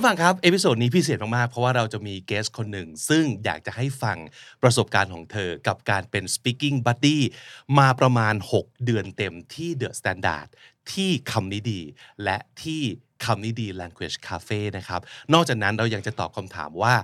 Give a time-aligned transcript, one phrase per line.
[0.00, 4.18] ผู้ฟังครับ เอพิโซดนี้พิเศษมาก ๆ เพราะว่าเราจะมีเกสคนหนึ่ง ซึ่งอยากจะให้ฟัง
[4.62, 7.18] ประสบการณ์ของเธอกับการเป็น speaking buddy
[7.78, 10.48] มาประมาณ 6 เดือนเต็มที่ The Standard
[10.92, 11.80] ที่คำนี้ดี
[12.24, 12.82] และที่
[13.24, 15.00] คำนี้ดี Language Cafe นะครับ
[15.32, 16.94] นอกจากนั้นเรายังจะตอบคำถามว่า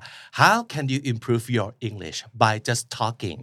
[0.41, 3.39] how can you improve your English by just talking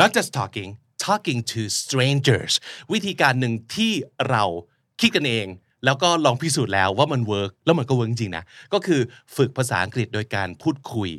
[0.00, 0.70] not just talking
[1.06, 2.52] talking to strangers
[2.92, 3.92] วิธีการหนึ่งที่
[4.28, 4.44] เรา
[5.00, 5.48] คิดกันเอง
[5.84, 9.00] แล้วก็ลองพิสูจน์แล้วว่ามันเวิร์กแล้วมันก็เวิร์กจริงๆนะก็คือ
[9.36, 11.10] ฝึกภาษาอังกฤษโดยการพูดคุย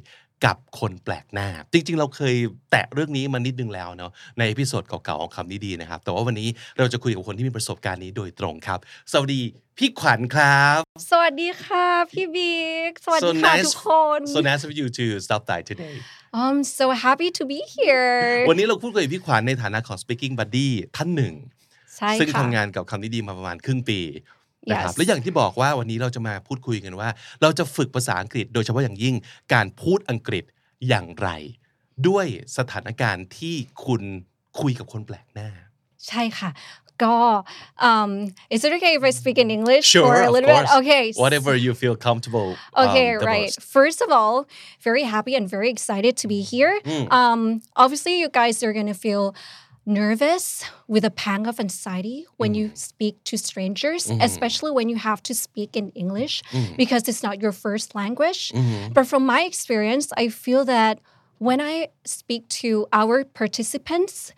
[0.46, 2.36] กับคนแปลกหน้า จริง ๆ เราเคย
[2.72, 8.80] แตะเรื่องนี้มานิดนึงแล้วเนาะในเอพิโซดเก่าๆของคำนี้ดีนะครับ แต่ว่าวันนี้เราจะคุยกับคนที่มีประสบการณ์นี้โดยตรงครับ
[9.12, 9.42] สวัสดี
[9.78, 10.80] พี่ขวัญครับ
[11.10, 15.96] สวัสดีค่ะพี่บิ๊กสวัส so ดีค่ะ nice ทุกคน so nice of you to stop by today
[16.42, 18.16] I'm so happy to be here
[18.50, 21.34] วันนี้เราพูดคุยกับพี่ขวัญในฐานะของ speaking buddy ท่านหนึ่ง
[21.98, 24.00] ใช่ซึ่งค่ะทำงานกับคำนี้ดีมาประมาณครึ่งปี
[24.72, 27.10] นะครับ Yes และอย่างที่บอกว่าวันนี้เราจะมาพูดคุยกันว่า
[27.42, 29.16] เราจะฝึกภาษาอังกฤษ โดยเฉพาะอย่างยิ่ง
[29.54, 30.44] การพูดอังกฤษ
[30.88, 31.30] อย่างไร
[32.08, 32.26] ด้วย
[32.58, 34.02] สถานการณ์ที่คุณ
[34.60, 35.50] คุยกับคนแปลกหน้า
[36.08, 36.52] ใช่ค่ะ
[37.04, 37.18] ก็
[37.90, 38.12] um
[38.56, 40.70] is it okay if I speak in English Sure, for a of little course.
[40.72, 43.52] bit okay whatever you feel comfortable um, Okay, the right.
[43.56, 43.62] most.
[43.78, 44.36] First of all,
[44.88, 46.74] very happy and very excited to be here.
[46.86, 47.06] Mm.
[47.20, 47.42] Um,
[47.84, 49.24] obviously, you guys are gonna feel
[49.86, 52.78] nervous with a pang of anxiety when you Mm.
[52.78, 54.22] speak to strangers, Mm-hmm.
[54.22, 56.42] especially when you have to speak in English
[56.78, 58.52] because it's not your first language.
[58.52, 58.94] Mm-hmm.
[58.94, 61.00] But from my experience, I feel that
[61.38, 64.32] when I speak to our participants,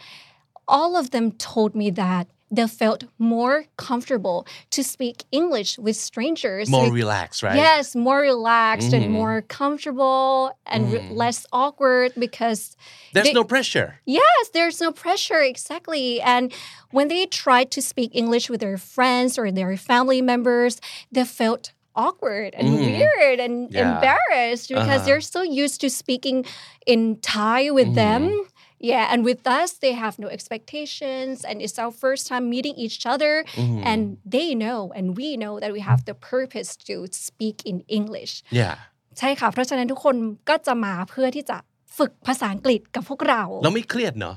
[0.67, 6.69] all of them told me that they felt more comfortable to speak English with strangers.
[6.69, 9.03] more Like, relaxed right Yes, more relaxed Mhm.
[9.03, 11.15] and more comfortable and re- Mhm.
[11.15, 12.75] less awkward because
[13.13, 16.21] there's they- no pressure yes, there's no pressure exactly.
[16.21, 16.53] And
[16.91, 20.79] when they tried to speak English with their friends or their family members,
[21.11, 22.97] they felt awkward and Mhm.
[22.97, 23.95] weird and Yeah.
[23.95, 25.05] embarrassed because Uh-huh.
[25.05, 26.45] they're so used to speaking
[26.85, 28.45] in Thai with them.
[28.79, 33.05] Yeah, and with us, they have no expectations, and it's our first time meeting each
[33.13, 33.43] other.
[33.57, 33.81] Mhm.
[33.91, 34.01] And
[34.35, 38.33] they know, and we know that we have the purpose to speak in English.
[38.61, 38.75] yeah
[39.19, 40.15] ใช่ค่ะเพราะฉะนั้นทุกคน
[40.49, 41.57] ก็จะมาเพื่อที่จะ
[41.97, 44.35] ฝึกภาษาอังกฤษกับพวกเราเราไม่เครียดเนาะ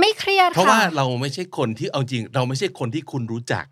[0.00, 3.64] ไม่เครียดเพราะว่าค่ะเราไม่ใช่คนที่เอาจริง เราไม่ใช่คนที่คุณรู้จัก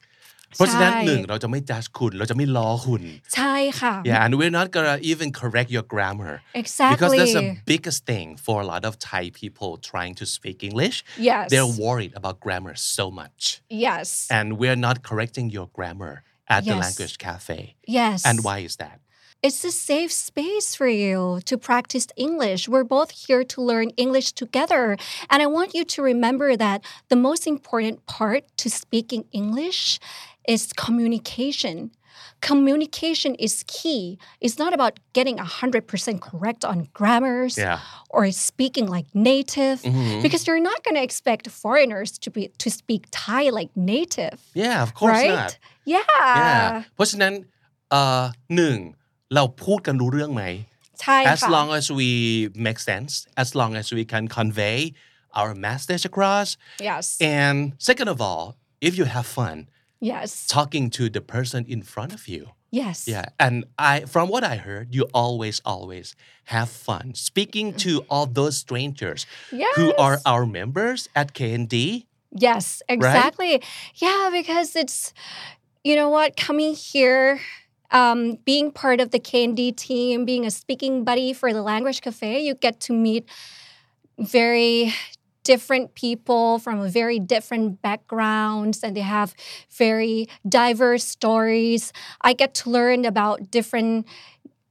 [0.57, 3.03] เพราะฉะนั้นใช่หนึ่งเราจะไม่จัดคุณ เราจะไม่ล้อคุณ
[3.37, 8.01] ใช่ค่ะ Yeah, and we're not gonna even correct your grammar because exactly that's the biggest
[8.11, 10.97] thing for a lot of Thai people trying to speak English.
[11.31, 13.41] yes They're worried about grammar so much,
[13.87, 16.15] yes and we're not correcting your grammar
[16.57, 16.83] at the Yes.
[16.85, 17.61] language cafe.
[17.99, 18.97] yes And why is that?
[19.44, 22.62] It's a safe space for you to practice English.
[22.68, 24.98] We're both here to learn English together.
[25.30, 29.82] And I want you to remember that the most important part to speaking English
[30.48, 31.92] is communication.
[32.42, 34.18] Communication is key.
[34.42, 37.80] It's not about getting 100% correct on grammars Yeah.
[38.10, 40.22] or speaking like native Mhm.
[40.26, 44.38] because you're not going to expect foreigners to be to speak Thai like native.
[44.54, 45.36] Yeah, of course right?
[45.40, 45.52] not.
[45.86, 46.04] Yeah.
[46.42, 46.84] Yeah.
[46.96, 47.34] เพราะฉะนั้น
[47.92, 48.24] เอ่อ
[48.56, 48.78] หนึ่ง
[49.36, 50.44] เราพูดกันรู้เรื่องไหม
[51.02, 52.10] ใช่ as ค่ะ long as we
[52.66, 53.12] make sense,
[53.44, 54.78] as long as we can convey
[55.40, 56.48] our message across,
[56.90, 57.06] Yes.
[57.38, 57.56] and
[57.90, 58.46] second of all,
[58.88, 59.58] if you have fun
[60.12, 60.30] Yes.
[60.58, 62.44] talking to the person in front of you.
[62.82, 62.98] Yes.
[63.14, 63.56] Yeah, and
[63.92, 66.08] I from what I heard, you always always
[66.56, 69.20] have fun speaking to all those strangers
[69.78, 70.24] who are Yes.
[70.32, 71.76] our members at KND.
[72.48, 72.66] Yes,
[72.96, 73.54] exactly.
[74.06, 74.98] Yeah, because it's,
[75.88, 77.26] you know what, coming here,
[77.95, 82.41] um, being part of the KND team, being a speaking buddy for the Language Cafe,
[82.41, 83.27] you get to meet
[84.19, 84.93] very
[85.45, 89.35] different people from a very different backgrounds and they have
[89.71, 91.93] very diverse stories.
[92.23, 94.07] I get to learn about different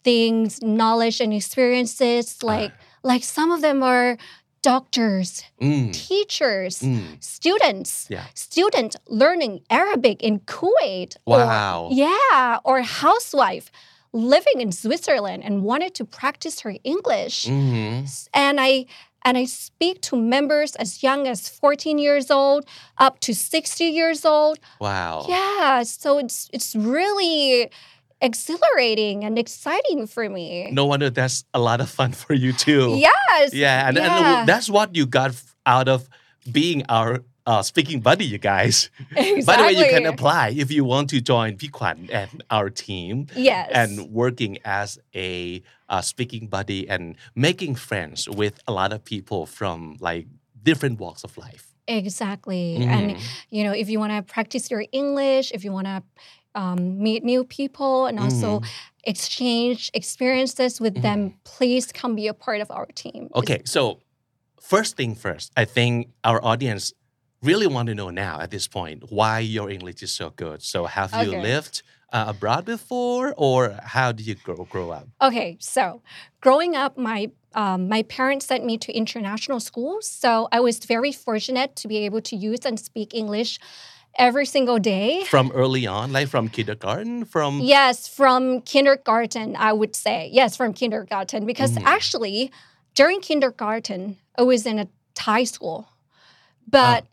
[0.03, 2.43] things, knowledge and experiences.
[2.43, 4.17] Like like some of them are
[4.63, 8.25] doctors, Mm, teachers, mm, students, Yeah.
[8.33, 11.15] student learning Arabic in Kuwait.
[11.25, 11.89] or- Wow.
[11.91, 13.69] yeah, or housewife
[14.13, 17.45] living in Switzerland and wanted to practice her English.
[17.45, 18.07] mhm.
[18.33, 18.85] And I
[19.25, 22.65] and I speak to members as young as 14 years old
[22.97, 24.59] up to 60 years old.
[24.81, 25.25] Wow.
[25.29, 27.69] Yeah, so it's it's really
[28.23, 30.71] exhilarating and exciting for me.
[30.71, 32.95] No wonder that's a lot of fun for you too.
[32.97, 33.53] Yes.
[33.53, 34.39] Yeah, and, yeah.
[34.39, 36.09] and that's what you got out of
[36.49, 38.89] being our uh, speaking buddy, you guys.
[39.11, 39.43] Exactly.
[39.45, 43.27] By the way, you can apply if you want to join Pikwan and our team.
[43.35, 43.69] Yes.
[43.73, 49.45] And working as a uh, speaking buddy and making friends with a lot of people
[49.45, 50.27] from like
[50.63, 51.67] different walks of life.
[51.85, 52.77] Exactly.
[52.79, 52.89] Mm-hmm.
[52.89, 53.17] And,
[53.49, 56.01] you know, if you want to practice your English, if you want to
[56.55, 58.65] um, meet new people and also Mm-hmm.
[59.05, 63.25] exchange experiences with them, please come be a part of our team.
[63.25, 63.99] It's- Okay, so
[64.61, 66.93] first thing first, I think our audience
[67.41, 70.61] really want to know now at this point why your English is so good.
[70.61, 71.83] So have you lived
[72.13, 75.07] uh, abroad before, or how did you grow grow up?
[75.21, 76.01] Okay, so
[76.41, 81.11] growing up, my um, my parents sent me to international schools, so I was very
[81.11, 83.59] fortunate to be able to use and speak English
[84.17, 85.23] every single day.
[85.25, 90.29] From early on, like from kindergarten, from Yes, from kindergarten, I would say.
[90.31, 91.45] Yes, from kindergarten.
[91.45, 91.83] Because mm.
[91.83, 92.51] actually,
[92.95, 95.87] during kindergarten, I was in a Thai school.
[96.67, 97.07] But ah.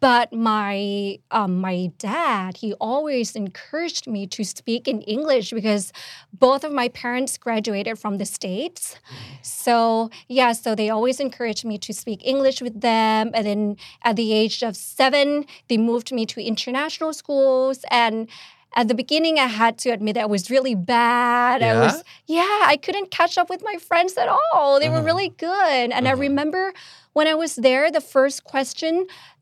[0.00, 5.92] But my um, my dad, he always encouraged me to speak in English because
[6.32, 8.96] both of my parents graduated from the States.
[9.42, 13.30] So yeah, so they always encouraged me to speak English with them.
[13.34, 18.28] And then at the age of seven, they moved me to international schools and
[18.74, 21.80] at the beginning i had to admit i was really bad i Yeah?
[21.80, 25.04] was yeah i couldn't catch up with my friends at all they were Uh-huh.
[25.06, 26.20] really good and i Uh-huh.
[26.20, 26.74] remember
[27.16, 28.94] when i was there the first question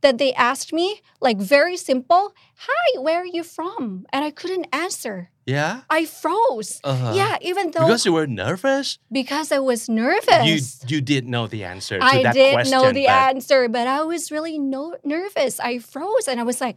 [0.04, 0.88] that they asked me
[1.26, 2.24] like very simple
[2.66, 5.16] hi where are you from and i couldn't answer
[5.46, 7.12] yeah, i froze Uh-huh.
[7.20, 8.86] yeah even though because you were nervous.
[9.20, 10.56] because i was nervous You
[10.92, 12.72] you did know the answer to I that did question.
[12.74, 14.82] know the but- answer, but I was really no
[15.14, 15.52] nervous.
[15.70, 16.76] I froze and I was like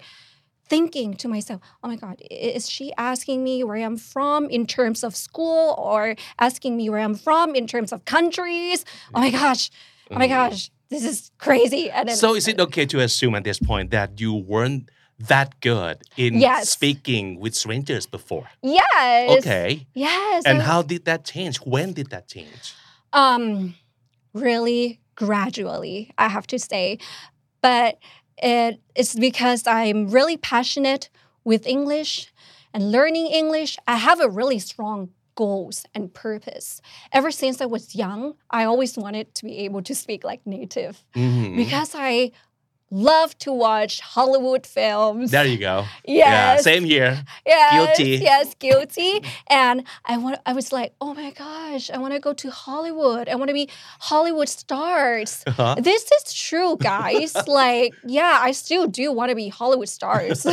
[0.73, 4.99] thinking to myself, oh my God, is she asking me where I'm from in terms
[5.07, 6.01] of school or
[6.47, 8.79] asking me where I'm from in terms of countries?
[9.15, 9.63] Oh my gosh,
[10.11, 11.89] oh my gosh, this is crazy.
[11.91, 12.09] And.
[12.11, 14.89] So is it okay to assume at this point that you weren't
[15.19, 16.69] that good in Yes.
[16.69, 18.47] speaking with strangers before?
[18.61, 19.39] yes.
[19.39, 19.87] Okay.
[19.93, 20.43] Yes.
[20.45, 21.57] And I- how did that change?
[21.57, 22.73] When did that change?
[23.13, 23.75] Um,
[24.33, 26.99] really gradually, I have to say,
[27.61, 27.97] but
[28.37, 31.09] it, it's because I'm really passionate
[31.43, 32.31] with English
[32.73, 33.77] and learning English.
[33.87, 36.81] I have a really strong goals and purpose.
[37.13, 41.05] Ever since I was young, I always wanted to be able to speak like native
[41.15, 41.55] Mhm.
[41.55, 42.31] because I
[42.89, 45.31] love to watch Hollywood films.
[45.31, 45.85] There you go.
[46.05, 46.27] yes.
[46.27, 47.23] Yeah, same here.
[47.45, 48.09] Yes, Guilty.
[48.23, 49.21] Yes, guilty.
[49.49, 53.27] and I want I was like, oh my gosh, I want to go to Hollywood.
[53.29, 53.69] I want to be
[53.99, 55.43] Hollywood stars.
[55.47, 55.75] Uh-huh.
[55.81, 57.35] This is true, guys.
[57.47, 60.45] like, yeah, I still do want to be Hollywood stars.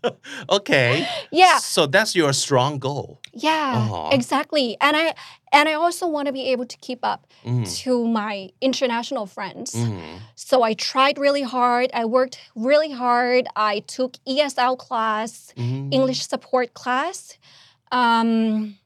[0.50, 1.06] okay.
[1.30, 3.20] yeah, So that's your strong goal.
[3.32, 4.08] yeah, Uh-huh.
[4.12, 4.76] exactly.
[4.80, 5.14] And I
[5.52, 7.66] and I also want to be able to keep up Mhm.
[7.82, 9.74] to my international friends.
[9.74, 10.20] Mhm.
[10.34, 11.90] So I tried really hard.
[11.94, 13.46] I worked really hard.
[13.54, 15.52] I took ESL class.
[15.56, 15.92] Mhm.
[15.92, 17.36] English support class.
[17.92, 18.78] Um,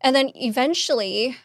[0.00, 1.36] and then eventually,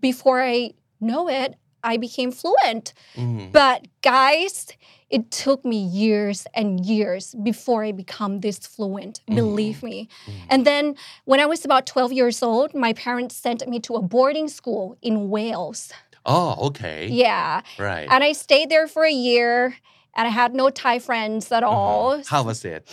[0.00, 2.92] before I know it, I became fluent.
[3.14, 3.52] Mhm.
[3.52, 4.68] But guys,
[5.10, 9.20] it took me years and years before I become this fluent.
[9.26, 10.08] Believe me.
[10.48, 14.02] And then when I was about 12 years old, my parents sent me to a
[14.02, 15.92] boarding school in Wales.
[16.26, 17.06] Oh, okay.
[17.06, 17.60] Yeah.
[17.78, 18.08] Right.
[18.10, 19.76] And I stayed there for a year
[20.16, 22.12] and I had no Thai friends at all.
[22.12, 22.22] Uh-huh.
[22.26, 22.88] How was it?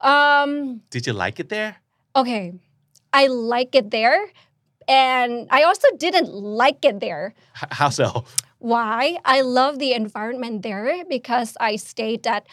[0.00, 1.76] Um, Did you like it there?
[2.16, 2.52] okay,
[3.12, 4.20] I like it there.
[4.88, 7.34] And I also didn't like it there.
[7.56, 8.24] H- how so?
[8.58, 9.18] Why?
[9.24, 12.46] I love the environment there because I stayed at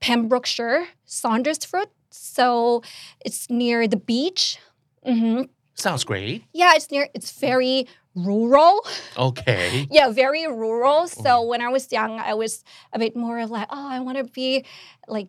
[0.00, 1.86] Pembrokeshire, Saundersfoot.
[2.10, 2.82] So
[3.24, 4.58] it's near the beach.
[5.04, 5.42] hmm
[5.74, 6.44] Sounds great.
[6.52, 8.84] Yeah, it's near, it's very rural.
[9.16, 9.88] Okay.
[9.90, 11.08] Yeah, very rural.
[11.08, 11.48] So Mm-hmm.
[11.48, 12.62] when I was young, I was
[12.92, 14.64] a bit more of like, oh, I want to be
[15.08, 15.28] like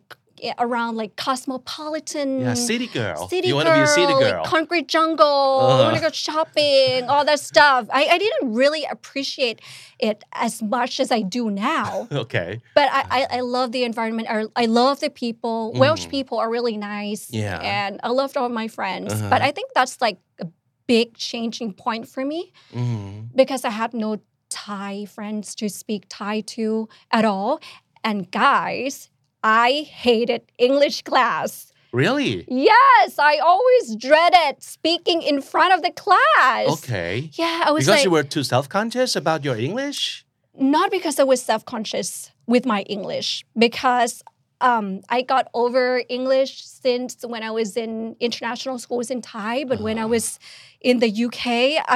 [0.58, 2.40] around like cosmopolitan.
[2.40, 3.26] Yeah, city girl.
[3.26, 3.30] Mm.
[3.30, 4.42] City you want to be a city girl, girl.
[4.42, 5.26] Like concrete jungle.
[5.26, 7.86] I want to go shopping, all that stuff.
[7.92, 9.60] I, I didn't really appreciate
[9.98, 12.08] it as much as I do now.
[12.12, 12.60] okay.
[12.74, 14.28] But I, I, I love the environment.
[14.30, 15.72] I, I love the people.
[15.74, 17.30] Welsh people are really nice.
[17.30, 17.40] Mm.
[17.40, 17.58] Yeah.
[17.62, 19.12] And I loved all my friends.
[19.12, 19.30] Uh-huh.
[19.30, 20.46] But I think that's like a
[20.86, 23.28] big changing point for me Mhm.
[23.34, 24.18] because I had no
[24.50, 27.60] Thai friends to speak Thai to at all.
[28.04, 29.08] And guys,
[29.44, 31.70] I hated English class.
[31.92, 32.44] Really?
[32.48, 36.66] Yes, I always dreaded speaking in front of the class.
[36.78, 37.30] Okay.
[37.34, 40.24] Yeah, I was Because like, you were too self-conscious about your English?
[40.56, 44.22] not because I was self conscious with my English, because
[44.60, 49.64] um, I got over English since when I was in international schools in Thai.
[49.64, 50.14] But when I Ah.
[50.16, 50.38] was
[50.80, 51.46] in the UK,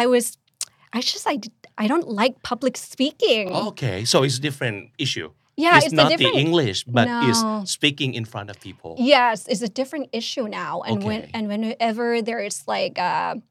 [0.02, 0.36] I was,
[0.92, 1.38] I just, I
[1.78, 3.52] I don't like public speaking.
[3.70, 4.04] Okay.
[4.04, 5.30] So it's a different issue.
[5.58, 7.20] Yeah, it's, it's a not the English, but No.
[7.28, 8.94] is speaking in front of people.
[8.96, 10.82] Yes, it's a different issue now.
[10.86, 13.42] And when and whenever there is like a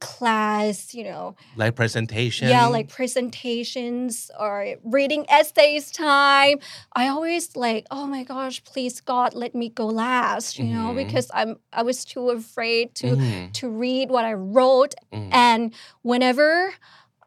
[0.00, 2.48] class, you know, Like presentation.
[2.48, 6.58] yeah, like presentations or reading essays time,
[6.94, 10.96] I always like, oh my gosh, please God, let me go last, you know, Mhm.
[10.96, 14.94] because I'm I was too afraid to Mhm, to read what I wrote.
[15.12, 15.28] mhm.
[15.32, 16.72] And whenever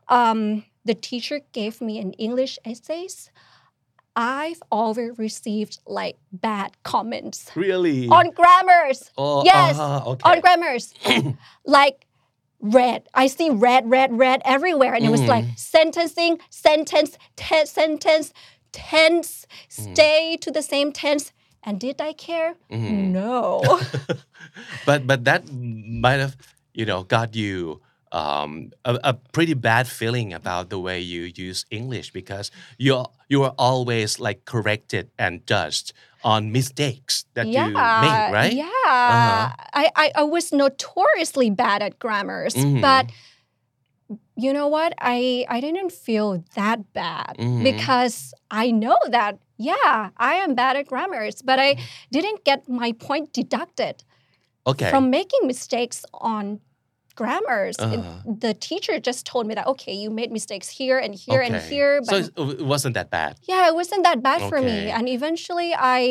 [0.09, 3.29] um, the teacher gave me an English essays,
[4.15, 8.07] I've always received like bad comments really.
[8.09, 9.11] on grammars.
[9.17, 10.29] oh, yes, uh-huh, okay.
[10.29, 10.93] On grammars,
[11.65, 12.05] like
[12.59, 13.07] red.
[13.13, 15.57] I see red, red, red everywhere, and it was like Mm.
[15.59, 18.33] sentencing, sentence, te- sentence,
[18.73, 19.45] tense,
[19.77, 19.93] Mm.
[19.93, 21.31] stay to the same tense.
[21.63, 22.55] And did I care?
[22.71, 23.11] Mhm.
[23.11, 23.79] No.
[24.85, 26.35] but but that might have
[26.73, 31.65] you know got you um, a, a pretty bad feeling about the way you use
[31.69, 37.73] English because you you are always like corrected and judged on mistakes that yeah, you
[38.01, 38.53] make, right?
[38.53, 38.65] Yeah,
[39.07, 39.49] Uh-huh.
[39.73, 42.81] I, I I was notoriously bad at grammars, Mhm.
[42.81, 43.05] but
[44.35, 44.93] you know what?
[44.99, 47.63] I I didn't feel that bad Mhm.
[47.63, 51.75] because I know that yeah, I am bad at grammars, but I
[52.11, 54.03] didn't get my point deducted
[54.65, 54.89] Okay.
[54.89, 56.59] from making mistakes on
[57.21, 57.75] grammars.
[57.79, 57.97] Uh-huh.
[58.45, 61.93] the teacher just told me that okay, you made mistakes here and here and here,
[62.09, 63.31] but so it wasn't that bad.
[63.51, 66.01] yeah, it wasn't that bad for me, and eventually I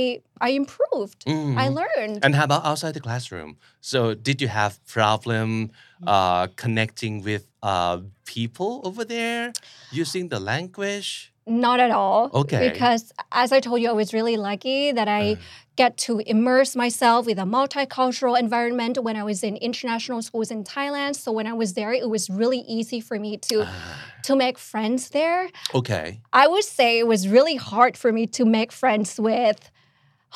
[0.46, 1.20] I improved.
[1.26, 1.74] I Mhm.
[1.80, 2.16] learned.
[2.24, 3.50] And how about outside the classroom?
[3.90, 5.48] So did you have problem
[6.14, 7.96] uh, connecting with uh,
[8.34, 9.44] people over there
[10.02, 11.10] using the language?
[11.48, 12.30] Not at all.
[12.34, 12.68] Okay.
[12.68, 15.36] Because as I told you, I was really lucky that I Uh.
[15.76, 20.64] get to immerse myself with a multicultural environment when I was in international schools in
[20.64, 21.14] Thailand.
[21.14, 23.70] So when I was there, it was really easy for me to Ah,
[24.24, 25.48] to make friends there.
[25.72, 26.20] okay.
[26.32, 29.70] I would say it was really hard for me to make friends with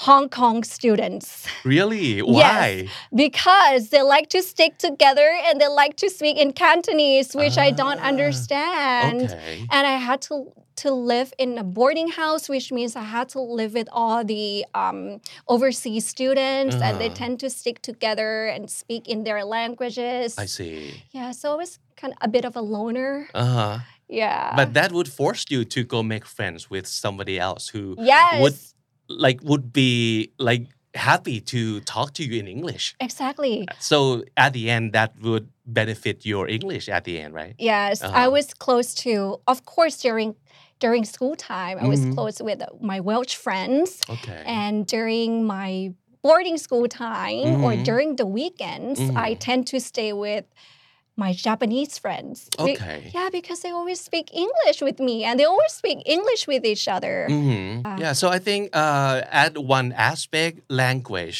[0.07, 2.21] Hong Kong students Really?
[2.23, 2.69] Why?
[2.87, 2.90] Yes.
[3.25, 7.71] Because they like to stick together and they like to speak in Cantonese, which I
[7.73, 9.23] don't Ah, understand.
[9.25, 9.66] Okay.
[9.75, 10.35] and I had to
[10.76, 14.64] to live in a boarding house, which means I had to live with all the
[14.74, 17.14] um, overseas students, and they Uh-huh.
[17.14, 20.38] tend to stick together and speak in their languages.
[20.38, 21.02] I see.
[21.12, 23.28] Yeah, so I was kind of a bit of a loner.
[23.34, 23.78] Uh huh.
[24.08, 24.54] Yeah.
[24.56, 28.56] But that would force you to go make friends with somebody else who yes, would
[29.08, 32.94] like would be like happy to talk to you in English.
[33.00, 33.66] exactly.
[33.78, 37.54] So at the end, that would benefit your English at the end, right?
[37.58, 38.30] Yes, I Uh-huh.
[38.30, 39.40] was close to.
[39.46, 40.34] Of course, during
[40.84, 42.14] during school time, I was Mhm.
[42.16, 42.60] close with
[42.90, 43.88] my Welsh friends.
[44.14, 44.42] Okay.
[44.60, 45.70] And during my
[46.26, 47.84] boarding school time or Mhm.
[47.90, 49.38] during the weekends, I Mhm.
[49.46, 50.44] tend to stay with
[51.24, 52.36] my Japanese friends.
[52.58, 52.78] Be-
[53.14, 56.86] yeah, because they always speak English with me and they always speak English with each
[56.96, 57.16] other.
[57.30, 57.84] Mhm.
[58.02, 61.38] Yeah, so I think uh, at one aspect, language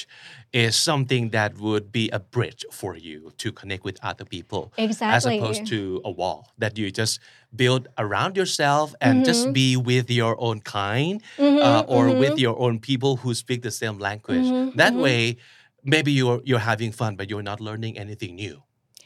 [0.53, 4.73] is something that would be a bridge for you to connect with other people.
[5.09, 7.21] As opposed to a wall that you just
[7.55, 12.19] build around yourself and just be with your own kind Mhm, uh, or mhm.
[12.19, 14.53] with your own people who speak the same language.
[14.53, 15.01] Mhm, That mhm.
[15.01, 15.37] way,
[15.85, 18.63] maybe you're you're having fun, but you're not learning anything new.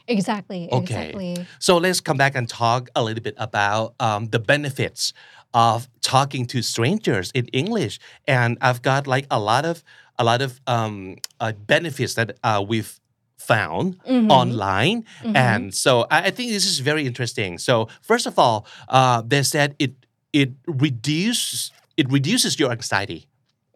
[0.07, 0.69] Exactly.
[0.71, 0.79] Okay.
[0.79, 1.45] Exactly.
[1.59, 5.13] So let's come back and talk a little bit about um, the benefits
[5.53, 7.99] of talking to strangers in English.
[8.27, 9.83] And I've got like a lot of
[10.19, 12.99] a lot of um, uh, benefits that uh, we've
[13.37, 14.29] found Mhm.
[14.31, 15.05] online.
[15.23, 15.35] Mhm.
[15.35, 17.57] And so I, I think this is very interesting.
[17.59, 19.93] So first of all, uh, they said it
[20.33, 23.27] it reduces it reduces your anxiety,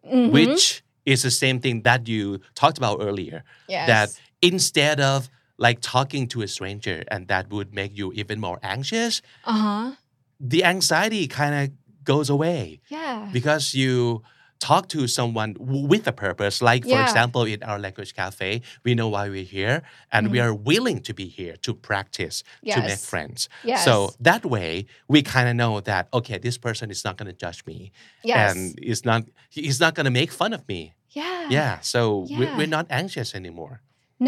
[0.04, 0.30] Mhm.
[0.30, 3.42] which is the same thing that you talked about earlier.
[3.68, 3.86] yes.
[3.86, 4.08] That
[4.40, 9.22] instead of like talking to a stranger and that would make you even more anxious,
[9.44, 9.90] uh huh.
[10.40, 11.70] the anxiety kind of
[12.04, 13.28] goes away Yeah.
[13.32, 14.22] because you
[14.68, 16.56] talk to someone w- with a purpose.
[16.70, 17.02] Like, for Yeah.
[17.08, 18.50] example, in our language cafe,
[18.84, 19.76] we know why we're here
[20.14, 22.36] and we are willing to be here to practice,
[22.74, 23.48] to make friends.
[23.64, 23.84] Yes.
[23.88, 23.92] So
[24.28, 27.60] that way, we kind of know that, okay, this person is not going to judge
[27.70, 27.78] me
[28.22, 28.54] Yes.
[28.54, 28.58] and
[28.92, 30.80] is not, he's not going to make fun of me.
[31.22, 31.46] yeah.
[31.56, 31.74] Yeah.
[31.92, 32.00] So
[32.30, 32.56] We're, Yeah.
[32.58, 33.74] we're not anxious anymore.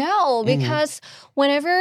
[0.05, 0.91] No, because
[1.39, 1.75] whenever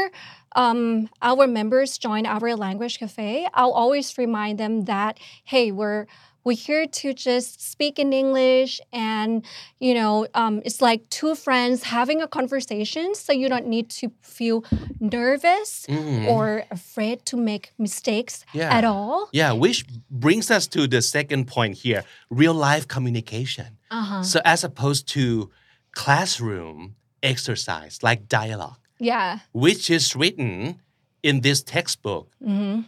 [0.57, 5.19] um, our members join our language cafe, I'll always remind them that
[5.53, 6.07] hey, we're
[6.45, 9.45] we're here to just speak in English, and
[9.81, 14.11] you know, um, it's like two friends having a conversation, so you don't need to
[14.23, 14.63] feel
[15.01, 16.29] nervous Mhm.
[16.29, 18.77] or afraid to make mistakes Yeah.
[18.79, 19.29] at all.
[19.33, 23.79] Yeah, which brings us to the second point here real life communication.
[23.91, 24.23] Uh huh.
[24.23, 25.51] So, as opposed to
[25.93, 29.39] classroom exercise like dialogue, Yeah.
[29.53, 30.81] which is written
[31.23, 32.81] in this textbook, hmm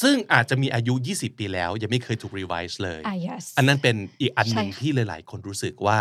[0.00, 3.44] ซึ่งอาจจะมีอายุ 20 ปีแล้ว ยังไม่เคยถูก revise เลย Ah, yes.
[3.56, 5.98] อันนั้นเป็นอีกอันหนึ่งใช่ค่ะที่หลาย ๆ คนรู้สึกว่า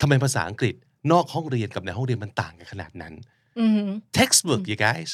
[0.00, 0.74] ทำไมภาษาอังกฤษ
[1.12, 3.14] นอกห้องเรียนกับในห้องเรียนมันต่างกันขนาดนั้น
[3.64, 3.88] Mhm.
[4.18, 5.10] textbook you guys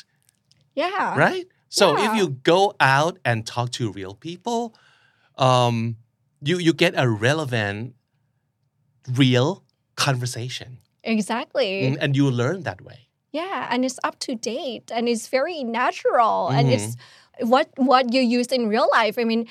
[0.83, 1.07] Yeah.
[1.25, 1.47] right
[1.79, 2.19] so if Yeah.
[2.19, 2.61] you go
[2.97, 4.61] out and talk to real people
[5.49, 5.77] um
[6.49, 7.79] you you get a relevant
[9.23, 9.49] real
[10.07, 10.71] conversation
[11.17, 11.71] Exactly.
[11.87, 13.01] Mm, and you learn that way
[13.41, 17.26] Yeah, and it's up to date and it's very natural and it's Mm-hmm.
[17.54, 19.16] what what you use in real life.
[19.24, 19.42] I mean,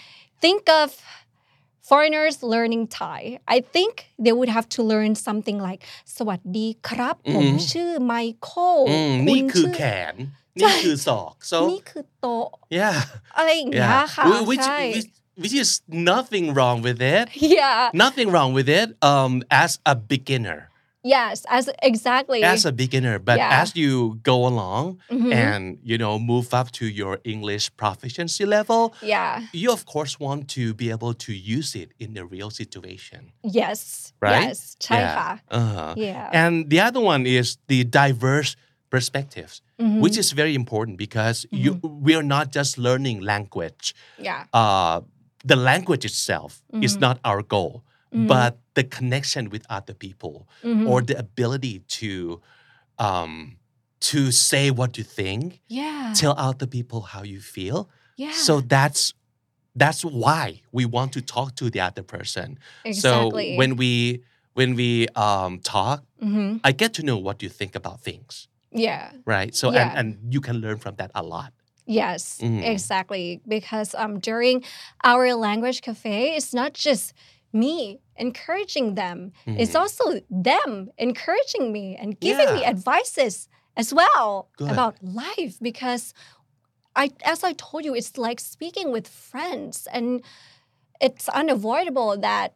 [0.44, 0.88] think of
[1.90, 3.20] foreigners learning Thai.
[3.49, 3.92] I think
[4.25, 5.80] they would have to learn something like
[6.16, 7.58] สวัสดีครับผม Mhm.
[7.72, 9.82] ชื่อไมเคิล อืม คุ นี่ ณ คือ ชื่ แข
[10.12, 10.14] น
[10.58, 12.96] นี่คือศอก so นี่คือโต๊ะ yeah
[13.37, 15.08] อะไรอย่างเงี้ย yeah ค่ะ Wh- which, ใช่ which
[15.42, 15.70] which is
[16.12, 17.26] nothing wrong with it
[17.58, 19.32] yeah nothing wrong with it um
[19.64, 20.60] as a beginner
[21.05, 23.62] Yes, as exactly as a beginner, but yeah.
[23.62, 25.31] as you go along mm-hmm.
[25.31, 30.50] and you know move up to your English proficiency level, yeah, you of course want
[30.57, 33.31] to be able to use it in the real situation.
[33.43, 34.47] Yes, right.
[34.47, 35.38] Yes, yeah.
[35.51, 35.93] Uh-huh.
[35.95, 36.31] yeah.
[36.33, 38.55] And the other one is the diverse
[38.89, 40.01] perspectives, mm-hmm.
[40.01, 41.63] which is very important because mm-hmm.
[41.63, 41.71] you
[42.01, 43.93] we are not just learning language.
[44.17, 44.45] Yeah.
[44.51, 45.01] Uh,
[45.45, 47.01] the language itself is mm-hmm.
[47.01, 47.83] not our goal
[48.15, 50.88] but the connection with other people Mm-hmm.
[50.88, 52.41] or the ability to
[52.98, 53.57] um,
[54.00, 57.89] to say what you think, yeah tell other people how you feel.
[58.15, 59.13] yeah So that's
[59.75, 62.57] that's why we want to talk to the other person.
[62.86, 63.51] Exactly.
[63.51, 66.60] So when we when we um, talk, Mhm.
[66.63, 69.53] I get to know what you think about things, yeah right?
[69.55, 69.81] So Yeah.
[69.81, 71.51] and and you can learn from that a lot.
[71.86, 72.63] Yes, Mhm.
[72.63, 73.41] exactly.
[73.48, 74.63] Because um, during
[75.03, 77.13] our language cafe, it's not just
[77.55, 82.75] me encouraging them, it's also them encouraging me and giving me Mm-hmm.
[82.75, 83.47] Advices
[83.77, 84.71] as well Good.
[84.74, 85.55] about life.
[85.69, 86.13] Because
[86.95, 90.21] I, as I told you, it's like speaking with friends, and
[91.01, 92.53] it's unavoidable that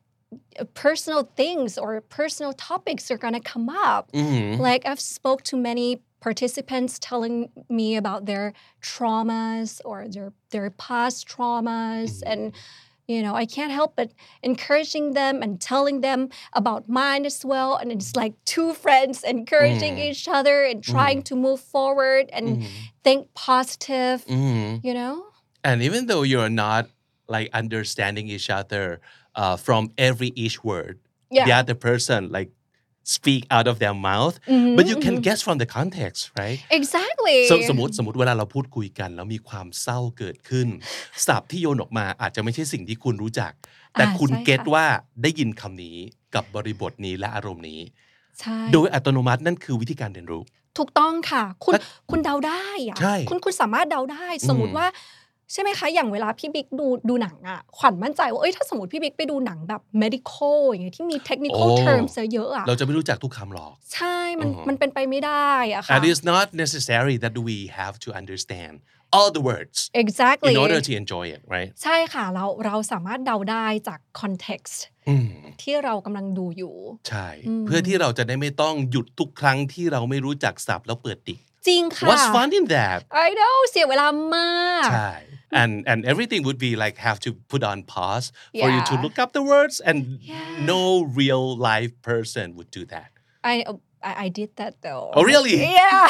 [0.73, 4.11] personal things or personal topics are going to come up.
[4.11, 4.59] Mhm.
[4.59, 11.27] Like I've spoke to many participants telling me about their traumas or their their past
[11.27, 12.31] traumas Mhm.
[12.31, 12.41] and
[13.09, 14.09] you know I can't help but
[14.43, 19.95] encouraging them and telling them about mine as well and it's like two friends encouraging
[19.97, 20.05] Mhm.
[20.09, 22.67] each other and trying to move forward and Mhm.
[23.03, 24.79] think positive Mhm.
[24.87, 25.25] you know
[25.63, 26.87] And even though you're not
[27.27, 29.01] like understanding each other
[29.35, 30.95] uh, from every each word,
[31.31, 32.49] yeah the other person like
[33.15, 35.25] speak out of their mouth, Mhm, but you can mhm.
[35.27, 36.59] guess from the context, right?
[36.79, 40.67] exactly So สมมติสมมติเวลาเราพูดคุยกัน แล้วมีความเศร้าเกิดขึ้น
[41.27, 43.51] ศัพท์ที่โยนออกมาอาจจะไม่ใช่สิ่งที่คุณรู้จัก
[43.93, 44.85] แต่อ่าคุณใช่ค่ะเก็ตว่า
[45.23, 45.97] ได้ยินคำนี้
[46.35, 47.81] กับบริบทนี้และอารมณ์นี้
[48.39, 50.43] ใช่โดยอัตโนมัตินั่นคือวิธีการเรียนรู้
[50.77, 54.87] ถูกต้องค่ะ คุณและคุณเดาได้อะใช่คุณคุณสามารถเดาได้ สมมติอืมว่า
[55.51, 67.15] ใช่ไหมคะ อย่างเวลาพี่บิ๊กดูดูหนังอะขวัญมั่นใจว่า เอ้ยถ้าสมมติพี่บิ๊กไปดูหนังแบบ medical อย่างเงี้ยที่มี technical โอ้ terms เยอะๆอะเราจะไม่รู้จักทุกคำหรอก ใช่ มันอือฮึมันเป็นไปไม่ได้อะค่ะ and it's not necessary
[67.23, 68.73] that we have to understand
[69.15, 74.75] all the words exactly in order to enjoy it right ใช่ค่ะ เราเราสามารถเดาได้จาก context
[75.09, 75.29] อืม
[75.61, 76.75] ที่เรากำลังดูอยู่
[77.09, 85.11] ใช่อืมเพื่อที่เราจะได้ไม่ต้องหยุดทุกครั้งที่เราไม่รู้จักศัพท์แล้วเปิดดิกจริงค่ะ What's fun in that I know เสียเวลามาก ใช่
[85.51, 89.17] and and everything would be like have to put on pause for you to look
[89.19, 90.61] up the words and Yeah.
[90.61, 93.11] no real live person would do that
[93.43, 95.57] I oh, I, I did that though Oh, really?
[95.61, 96.07] yeah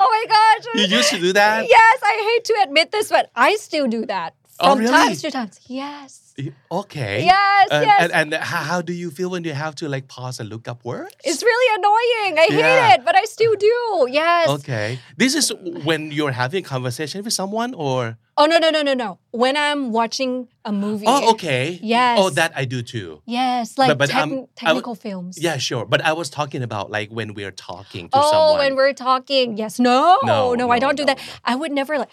[0.00, 3.30] oh my gosh you used to do that Yes, I hate to admit this, but
[3.36, 4.92] I still do that Oh, from really?
[4.92, 5.58] times to times.
[5.68, 6.34] Yes.
[6.70, 7.98] okay Yes, and, yes.
[8.02, 10.68] and, and how, how do you feel when you have to like pause and look
[10.68, 12.32] up words It's really annoying.
[12.38, 14.08] I hate it, but I still do.
[14.10, 14.48] Yes.
[14.60, 15.52] okay this is
[15.88, 19.18] when you're having a conversation with someone or Oh no no no no no.
[19.42, 21.04] When I'm watching a movie.
[21.06, 22.18] oh okay Yes.
[22.20, 25.36] oh that I do too Yes, like But- but, um, w- technical films.
[25.46, 25.84] Yeah, sure.
[25.84, 28.58] But I was talking about like when we're talking to Oh, someone.
[28.62, 31.18] when we're talking, yes, no, No, no, I don't do no, that.
[31.44, 32.08] I would never like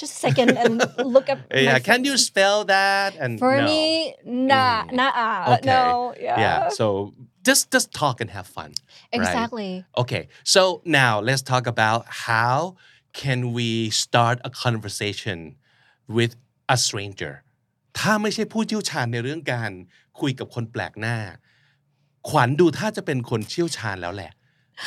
[0.00, 0.82] just a second and
[1.14, 1.38] look up.
[1.54, 3.14] Yeah, can you spell that?
[3.22, 3.64] And For no.
[3.70, 4.92] me, nah, Mm.
[4.98, 5.66] nah, Okay.
[5.72, 6.68] no, yeah, yeah.
[6.78, 7.14] So
[7.48, 8.74] just just talk and have fun.
[9.12, 9.84] exactly.
[9.96, 10.28] Okay.
[10.44, 12.76] So now let's talk about how
[13.14, 15.56] can we start a conversation
[16.16, 16.32] with
[16.74, 17.34] a stranger.
[17.98, 19.70] ถ้าไม่ใช่ผู้เชี่ยวชาญในเรื่องการ
[20.20, 21.16] คุยกับคนแปลกหน้า
[22.28, 24.32] ขวัญดูถ้าจะเป็นคนเชี่ยวชาญแล้วแหละ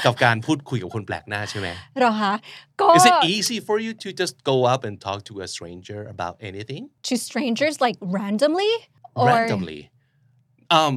[0.06, 1.68] กับการพูดคุยกับคนแปลกหน้าใช่ไหม
[2.00, 2.34] เหรอคะ
[2.82, 6.36] ก็ Is it easy for you to just go up and talk to a stranger about
[6.50, 8.74] anything to strangers like randomly
[9.20, 9.82] or randomly?
[10.78, 10.94] Um,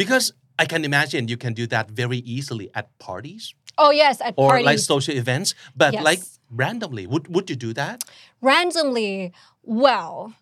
[0.00, 0.26] because
[0.62, 3.44] I can imagine you can do that very easily at parties
[3.78, 6.04] oh yes at or parties like social events, but Yes.
[6.04, 8.04] like randomly, would would you do that?
[8.40, 9.32] randomly
[9.66, 10.34] Well,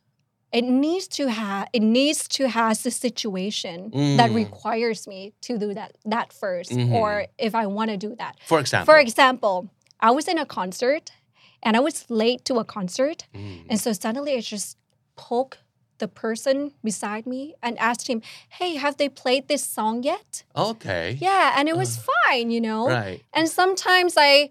[0.52, 4.34] it needs to have it needs to has the situation that Mm.
[4.44, 6.92] requires me to do that that 1st Mhm.
[7.00, 8.34] or if I want to do that.
[8.50, 8.86] For example.
[8.92, 9.68] For example,
[10.00, 11.04] I was in a concert
[11.62, 13.66] and I was late to a concert Mm.
[13.70, 14.76] and so suddenly I just
[15.16, 15.58] poke
[16.02, 18.20] the person beside me and asked him,
[18.58, 21.06] "Hey, have they played this song yet?" Okay.
[21.28, 22.82] Yeah, and it was fine, you know.
[22.88, 23.20] Right.
[23.32, 24.50] And sometimes I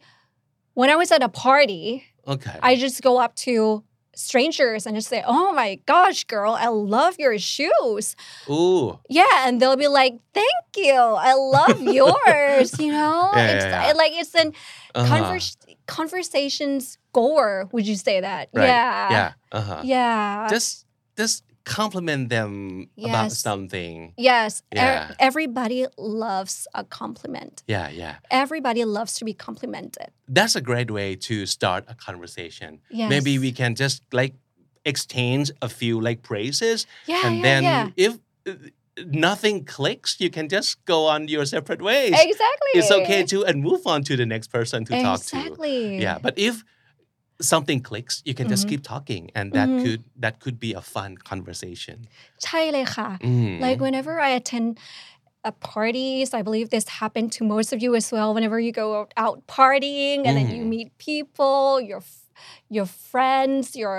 [0.79, 1.87] when I was at a party,
[2.35, 2.57] Okay.
[2.69, 3.83] I just go up to
[4.15, 8.15] strangers and just say, "Oh my gosh, girl, I love your shoes."
[8.49, 8.99] Ooh.
[9.09, 10.95] Yeah, and they'll be like, "Thank you,
[11.29, 13.93] I love yours." you know, Yeah, it's yeah, yeah.
[14.01, 14.49] like it's an
[14.95, 15.07] Uh-huh.
[15.11, 18.49] convers- conversations gore, Would you say that?
[18.53, 18.67] Right.
[18.67, 19.29] Yeah, Yeah.
[19.51, 19.81] Uh-huh.
[19.83, 20.47] yeah.
[20.49, 20.85] Just
[21.17, 24.13] just compliment them about something.
[24.17, 25.13] yes, e- Yeah.
[25.19, 27.63] everybody loves a compliment.
[27.67, 28.15] Yeah, yeah.
[28.31, 30.07] Everybody loves to be complimented.
[30.27, 32.79] That's a great way to start a conversation.
[32.89, 33.09] Yes.
[33.09, 34.33] Maybe we can just like
[34.85, 37.89] exchange a few like praises Yeah, and yeah, then yeah.
[37.95, 38.13] if
[38.47, 38.53] uh,
[39.05, 42.13] nothing clicks, you can just go on your separate ways.
[42.13, 42.71] Exactly.
[42.73, 45.37] It's okay to and move on to the next person to talk to.
[45.37, 46.01] Exactly.
[46.01, 46.63] Yeah, but if
[47.52, 48.70] something clicks, you can just Mhm.
[48.70, 49.80] keep talking and that Mhm.
[49.82, 51.98] could that could be a fun conversation.
[52.44, 53.56] ใช่เลยค่ะ Mm.
[53.64, 54.66] Like whenever I attend
[55.48, 58.28] uh, parties, I believe this happened to most of you as well.
[58.36, 60.70] Whenever you go out, out partying and then you Mm.
[60.76, 62.24] meet people, your f-
[62.76, 63.98] your friends, your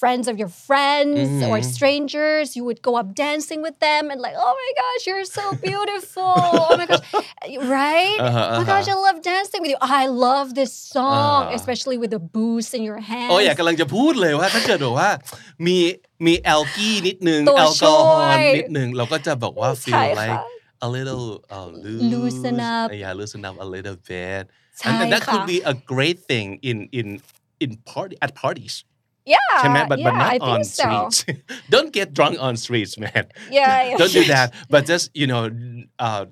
[0.00, 1.64] friends of your friends or Mhm.
[1.76, 5.44] strangers, you would go up dancing with them and like, oh my gosh, you're so
[5.68, 6.34] beautiful.
[6.70, 7.04] oh my gosh,
[7.80, 8.18] right?
[8.26, 8.98] Uh-huh, Oh my gosh, uh-huh.
[8.98, 9.80] I love dancing with you.
[9.80, 11.58] I love this song, Uh.
[11.58, 13.30] especially with the boost in your hands.
[13.30, 15.10] โอ้ยอยากกำลังจะพูดเลยว่าถ้าเกิดแบบว่า
[15.66, 15.76] มี
[16.26, 20.40] มีแอลกี้นิดนึง ตัว แอลกอฮอล์ ช่วย นิดนึงเราก็จะบอกว่า ใช่ feel ค่ะ like
[20.86, 21.26] a little
[21.56, 22.86] uh, loose Loosen up.
[23.02, 24.42] yeah loosen up a little bit
[24.78, 27.06] ใช่ and then that could ค่ะ be a great thing in in
[27.64, 28.74] in party at parties
[29.33, 30.87] Yeah, ใช่ไหม but but yeah, not I on think so.
[30.87, 31.17] streets
[31.73, 33.25] don't get drunk on streets man
[33.57, 33.97] Yeah, yeah.
[34.01, 35.43] don't do that but just you know
[36.07, 36.23] uh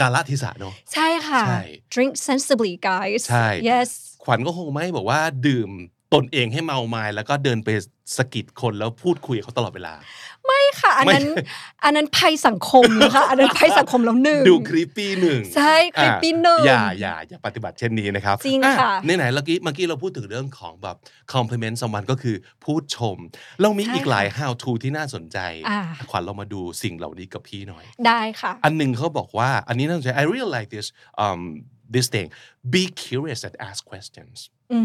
[0.00, 1.62] กาลเทศะเนอะใช่ค่ะใช่
[1.94, 3.88] drink sensibly guys ใช่ yes
[4.24, 5.70] ขวัญก็คงไม่บอกว่าดื่ม
[6.14, 7.68] ตนเองให้เมาไม้แล้วก็เดินไป
[8.16, 9.94] สะกิดคนแล้วพูดคุยกับเขาตลอดเวลา
[10.46, 11.26] ไม่ค่ะ อันนั้น
[11.84, 20.96] อันนั้นภัยสังคมนะคะอันนั้นภัยสังคมแล้วหนึ่งดูครีปปี้หนึ่งใช่ creepy อะหนึ่งอย่าอย่าอย่าปฏิบัติเช่นนี้นะครับจริงอ่ค่ะไหนไหนๆเมื่อกี้เมื่อกี้เราพูดถึงเรื่องของแบบ
[21.34, 23.16] compliment someone ก็คือพูดชม
[23.62, 30.86] เรามีใช่อีกหลายค่ะ how to ที่น่าสนใจอ่าขวัญเรามาดูสิ่งเหล่านี้กับพี่หน่อย ได้ค่ะ อันหนึ่งเขาบอกว่าอันนี้น่าสนใจ I really like this
[31.24, 31.40] um
[31.94, 32.28] this thing
[32.74, 34.36] be curious and ask questions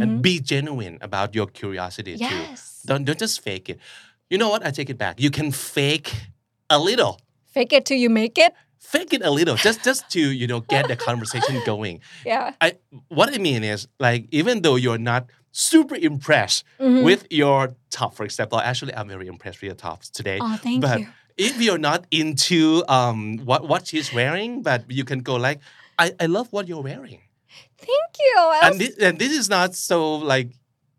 [0.01, 3.79] and be genuine about your curiosity too yes don't don't just fake it
[4.29, 4.65] you know what?
[4.65, 5.19] I take it back.
[5.19, 6.13] You can fake
[6.69, 7.19] a little.
[7.53, 8.53] Fake it till you make it?
[8.79, 11.99] Fake it a little just just to you know get the conversation going.
[12.25, 12.53] Yeah.
[12.61, 12.73] I
[13.09, 17.03] what I mean is like even though you're not super impressed Mm-hmm.
[17.03, 20.37] with your top for example actually I'm very impressed with your tops today.
[20.41, 21.07] Oh, thank but you.
[21.35, 25.59] if you're not into um what what she's wearing but you can go like
[25.99, 27.19] I, I love what you're wearing.
[27.79, 28.35] Thank you.
[28.37, 30.51] I and this, and this is not so like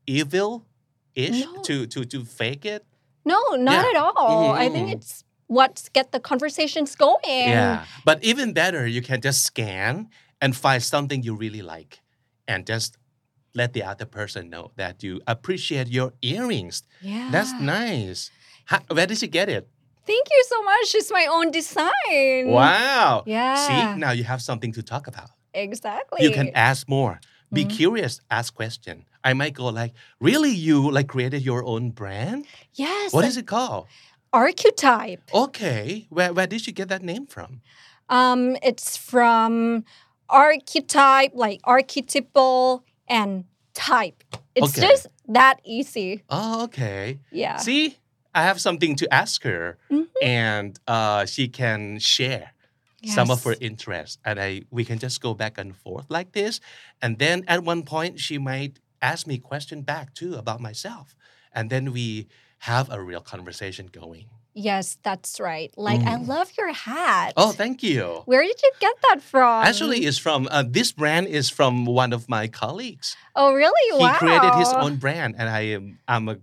[0.07, 0.67] evil
[1.15, 1.63] ish No.
[1.63, 2.85] to to to fake it
[3.33, 3.91] no not Yeah.
[3.93, 4.95] at all I think Mhm.
[4.97, 5.13] it's
[5.57, 7.85] what's get the conversations going Yeah.
[8.09, 9.93] But even better, you can just scan
[10.43, 11.93] and find something you really like
[12.51, 12.91] and just
[13.61, 16.77] let the other person know that you appreciate your earrings.
[17.13, 18.21] yeah That's nice.
[18.71, 19.65] How, where did you get it?
[20.13, 23.13] thank you so much it's my own design Wow.
[23.27, 23.55] Yeah.
[23.67, 25.31] See, now you have something to talk about.
[25.67, 27.15] exactly You can ask more.
[27.59, 28.97] Be curious, ask question.
[29.25, 32.47] I might go like, really, you like created your own brand?
[32.75, 33.87] yes What is it called?
[34.33, 36.07] archetype Okay.
[36.11, 37.61] Where, where did you get that name from?
[38.09, 39.85] Um, it's from
[40.29, 44.23] archetype, like archetypal and type.
[44.55, 44.87] It's Okay.
[44.87, 46.23] just that easy.
[46.31, 47.21] Oh, okay.
[47.31, 47.57] Yeah.
[47.59, 47.97] See,
[48.35, 49.79] I have something to ask her,
[50.23, 52.53] and uh, she can share
[53.05, 56.61] some of her interests, and I we can just go back and forth like this,
[57.01, 61.17] and then at one point she might ask me question back too about myself,
[61.53, 62.29] and then we
[62.61, 64.27] have a real conversation going.
[64.55, 65.73] Yes, that's right.
[65.77, 67.29] Like, I love your hat.
[67.29, 67.33] Mm.
[67.37, 68.23] Oh, thank you.
[68.25, 69.65] Where did you get that from?
[69.65, 73.17] Actually, it's from uh, this brand is from one of my colleagues.
[73.37, 73.99] oh, really?
[73.99, 74.17] He wow.
[74.19, 76.39] created his own brand, and I am I'm a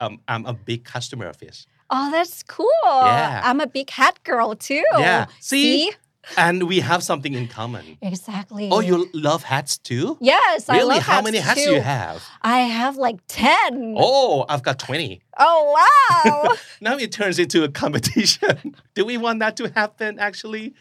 [0.00, 1.68] um, I'm a big customer of his.
[1.88, 2.66] Oh, that's cool.
[2.84, 3.42] Yeah.
[3.44, 4.82] I'm a big hat girl too.
[4.98, 5.26] Yeah.
[5.38, 5.92] See?
[6.36, 7.98] And we have something in common.
[8.00, 8.68] Exactly.
[8.70, 10.16] Oh, you love hats too?
[10.20, 10.94] Yes, I Really?
[10.96, 11.70] love How hats many hats too.
[11.70, 12.22] do you have?
[12.42, 13.96] I have like 10.
[13.98, 15.20] Oh, I've got 20.
[15.38, 16.54] Oh, wow.
[16.80, 18.74] Now it turns into a competition.
[18.94, 20.74] do we want that to happen actually?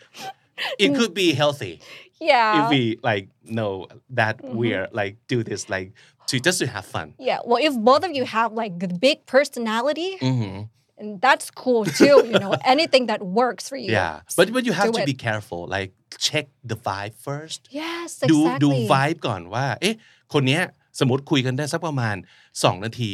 [0.78, 1.80] it could be healthy
[2.20, 4.58] yeah if we like know that Mm-hmm.
[4.58, 5.92] we're like do this like
[6.28, 9.26] to just to have fun yeah well if both of you have like the big
[9.26, 10.70] personality Mhm.
[11.02, 14.74] And that's cool too you know anything that works for you yeah but but you
[14.80, 15.12] have do to it.
[15.14, 15.92] be careful like
[16.28, 19.96] check the vibe first yes ดูดู exactly vibe ก่อนว่าเอ๊ะ
[20.34, 20.62] คนเนี้ย
[21.00, 22.16] สมมติคุยกันได้สักประมาณ
[22.50, 23.12] 2 นาที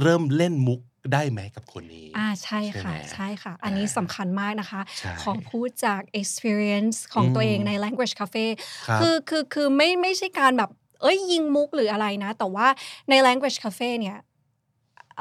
[0.00, 0.80] เริ่มเล่นมุก
[1.12, 8.46] ได้ไหมกับคนนี้ อ่าใช่ค่ะใช่ไหมใช่ค่ะ อันนี้สำคัญมากนะคะใช่ขอพูดจาก experience ของตัวเองใน language cafe
[8.88, 10.70] ครับคือคือคือไม่ไม่ใช่การแบบ
[11.02, 12.66] เอ้ยยิงมุกหรืออะไรนะ แต่ว่า
[13.10, 14.18] ใน language cafe เนี่ย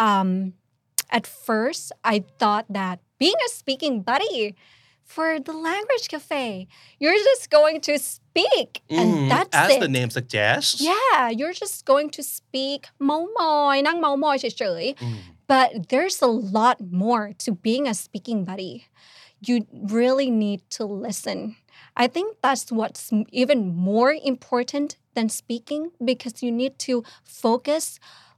[0.07, 0.29] um,
[1.18, 4.54] at first I thought that being a speaking buddy
[5.14, 6.44] for the language cafe
[7.02, 9.28] you're just going to speak and Mhm.
[9.32, 15.18] that's as it the name suggests yeah you're just going to speak เมามอยนั่งเมามอยเฉยๆ อืม
[15.52, 18.74] but there's a lot more to being a speaking buddy.
[19.48, 19.54] You
[19.98, 21.38] really need to listen.
[22.02, 23.58] I think that's what's m- even
[23.90, 26.94] more important than speaking because you need to
[27.44, 27.84] focus,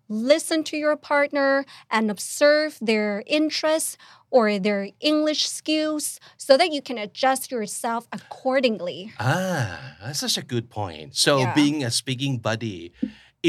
[0.08, 3.96] listen to your partner, and observe their interests
[4.30, 6.04] or their English skills
[6.36, 9.12] so that you can adjust yourself accordingly.
[9.18, 11.06] Ah, that's such a good point.
[11.24, 11.54] So Yeah.
[11.60, 12.80] being a speaking buddy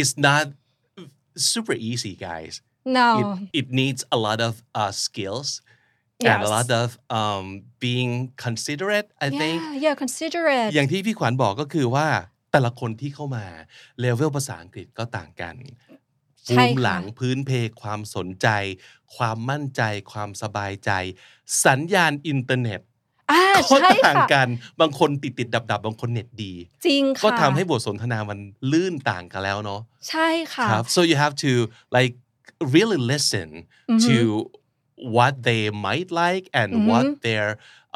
[0.02, 0.46] is not
[1.36, 2.62] super easy, guys.
[2.86, 3.38] No.
[3.54, 5.62] It, it needs a lot of uh, skills
[6.20, 6.50] and a Yes.
[6.58, 7.46] lot of um,
[7.80, 9.58] being considerate, I think.
[9.62, 10.68] yeah, yeah, consider it.
[10.74, 12.08] อย่างที่พี่ขวัญบอกก็คือว่า
[12.52, 13.46] แต่ละคนที่เข้ามา
[14.00, 15.85] เลเวลภาษาอังกฤษก็ต่างกัน ใช่
[16.49, 17.51] ภูมิหลังค่ะพื้นเพ
[17.83, 18.49] ความสนใจ
[19.17, 19.83] ความมั่นใจ
[20.13, 20.91] ความสบายใจ
[21.65, 22.81] สัญญาณอินเทอร์เน็ต
[23.31, 24.49] อ่าก็ใช่ต่างค่ะกัน
[24.81, 26.53] บางคนติดติดดับดับๆบางคนเน็ตดี
[26.87, 28.39] จริงค่ะ ก็ทำให้บทสนทนามัน
[28.73, 31.53] ลื่นต่างกันแล้วเนาะ ใช่ค่ะครับ so you have to
[31.97, 32.15] like
[32.77, 33.49] really listen
[33.91, 34.07] Mm-hmm.
[34.09, 34.17] to
[35.17, 36.91] what they might like and Mm-hmm.
[36.91, 37.47] what their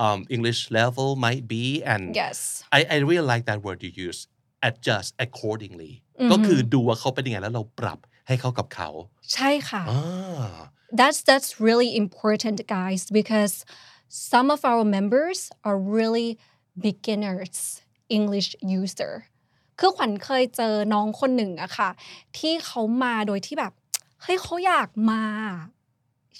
[0.04, 2.38] um, English level might be and yes
[2.78, 4.20] I I really like that word you use
[4.68, 7.98] adjust accordingly อือฮึก็คือดูว่าเขาเป็นยังไงแล้วเราปรับ
[8.30, 8.88] ให้เข้ากับเขา
[9.34, 10.52] ใช่ค่ะอ่า
[10.98, 13.54] that's that's really important guys because
[14.30, 15.38] some of our members
[15.68, 16.28] are really
[16.86, 17.58] beginners
[18.16, 19.14] English user
[19.78, 21.90] คือขวัญเคยเจอน้องคนหนึ่งอะค่ะ
[22.38, 23.72] ที่เขามาโดยที่แบบ
[24.22, 25.24] เฮ้ยเขาอยากมา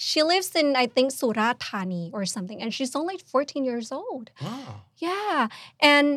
[0.09, 4.26] she lives in I think Surat Thani or something and she's only 14 years old
[4.44, 4.57] อ่า
[5.07, 5.48] yeah.
[5.92, 6.09] And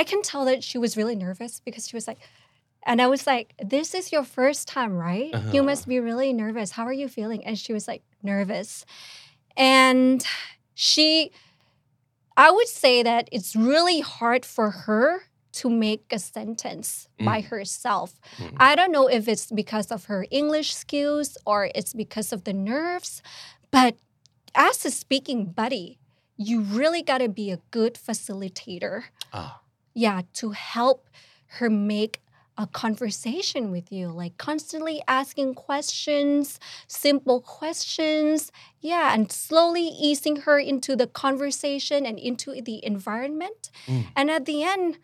[0.00, 2.20] I can tell that she was really nervous because she was like,
[2.84, 5.30] and I was like, this is your first time, right?
[5.32, 5.62] You uh-huh.
[5.62, 6.72] must be really nervous.
[6.72, 7.44] How are you feeling?
[7.44, 8.86] And she was like, nervous.
[9.56, 10.24] And
[10.74, 11.30] she,
[12.36, 17.26] I would say that it's really hard for her to make a sentence mm.
[17.26, 18.20] by herself.
[18.38, 18.56] Mm.
[18.58, 22.52] I don't know if it's because of her English skills or it's because of the
[22.52, 23.22] nerves,
[23.70, 23.96] but
[24.54, 25.98] as a speaking buddy,
[26.36, 28.96] you really got to be a good facilitator.
[29.34, 29.44] อ่า
[30.04, 31.00] Yeah, to help
[31.56, 32.14] her make
[32.60, 38.52] a conversation with you, like constantly asking questions, simple questions.
[38.80, 43.70] Yeah, and slowly easing her into the conversation and into the environment.
[43.86, 44.06] Mm.
[44.14, 44.98] And at the end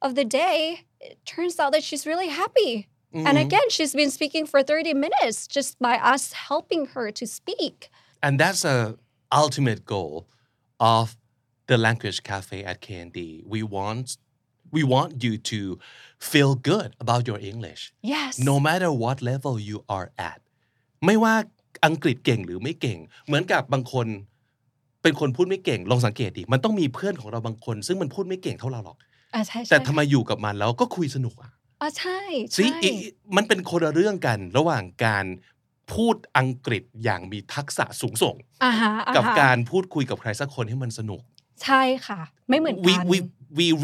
[0.00, 2.88] of the day, it turns out that she's really happy.
[3.12, 3.36] And mm-hmm.
[3.38, 7.90] again, she's been speaking for 30 minutes just by us helping her to speak.
[8.22, 8.96] and that's a
[9.32, 10.26] ultimate goal
[10.78, 11.16] of
[11.66, 14.16] the language cafe at KND we want
[14.74, 15.60] we want you to
[16.30, 18.30] feel good about your English Yes.
[18.50, 20.38] no matter what level you are at
[21.06, 21.34] ไม่ว่า
[21.86, 24.06] อังกฤษเก่งหรือไม่เก่ง เหมือนกับบางคน
[25.02, 28.98] เป็นคนพูดไม่เก่งลองสังเกตดิมันต้องมีเพื่อนของเราบางคน ซึ่งมันพูดไม่เก่งเท่าเราหรอก
[29.34, 32.20] อะใช่แต่ใช่ทำไมอยู่กับมันแล้วก็คุยสนุกอะอะใช่
[32.52, 32.90] ใช่สิอี
[33.36, 35.26] มันเป็นคนละเรื่องกันระหว่างการ
[35.92, 41.20] พูดอังกฤษอย่างมีทักษะสูงส่งอ่าฮะอ่ากับฮะการพูดคุยกับใครสักคนให้มันสนุก
[41.64, 43.28] ใช่ค่ะ ไม่เหมือน we กัน we we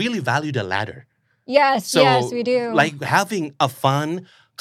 [0.01, 0.99] really value the latter
[1.59, 4.07] yes so yes we do like having a fun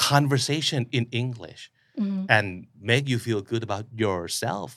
[0.09, 1.63] conversation in English
[2.03, 2.23] Mm-hmm.
[2.35, 2.47] and
[2.91, 4.69] make you feel good about yourself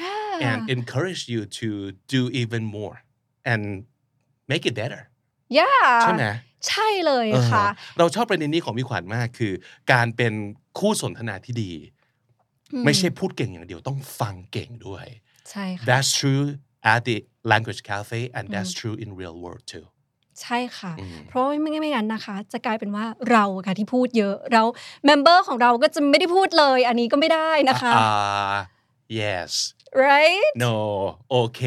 [0.00, 1.68] yeah and encourage you to
[2.14, 2.96] do even more
[3.50, 3.62] and
[4.52, 5.00] make it better
[5.58, 6.26] yeah ใช่ไหม
[6.68, 7.66] ใช่เลย เออ ค่ะ
[7.98, 9.52] เราชอบประเด็นนี้ของพี่ขวัญมากคือ
[9.92, 10.34] การเป็น
[10.78, 11.72] คู่สนทนาที่ดี
[12.84, 15.06] ไม่ใช่พูดเก่งอย่างเดียวต้องฟังเก่งด้วย
[15.50, 16.44] ใช่ค่ะ That's true
[16.92, 17.16] at the
[17.51, 19.85] language cafe and that's true in real world too
[20.41, 20.93] ใช่ค่ะ
[21.29, 24.63] เพราะไม่ไม่งั้นนะคะ จะกลายเป็นว่าเราค่ะที่พูดเยอะ เรา
[25.05, 28.55] เมมเบอร์ของเราก็จะไม่ได้พูดเลย อันนี้ก็ไม่ได้นะคะอ่า
[29.19, 29.51] yes
[30.05, 30.75] right no
[31.31, 31.61] โอเค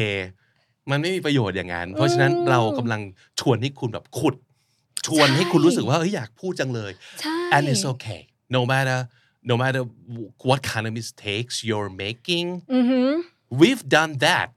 [0.89, 3.01] มันไม่มีประโยชน์อย่างนั้น เพราะฉะนั้นเรากำลัง
[3.39, 4.35] ชวนให้คุณแบบขุด
[5.07, 6.91] ชวนให้คุณรู้สึกว่าเฮ้ยอยากพูดจังเลย
[7.21, 8.21] ใช่ and it's okay
[8.55, 8.99] no matter
[9.51, 9.81] no matter
[10.49, 13.09] what kind of mistakes you're making อือหือ
[13.59, 14.47] we've done that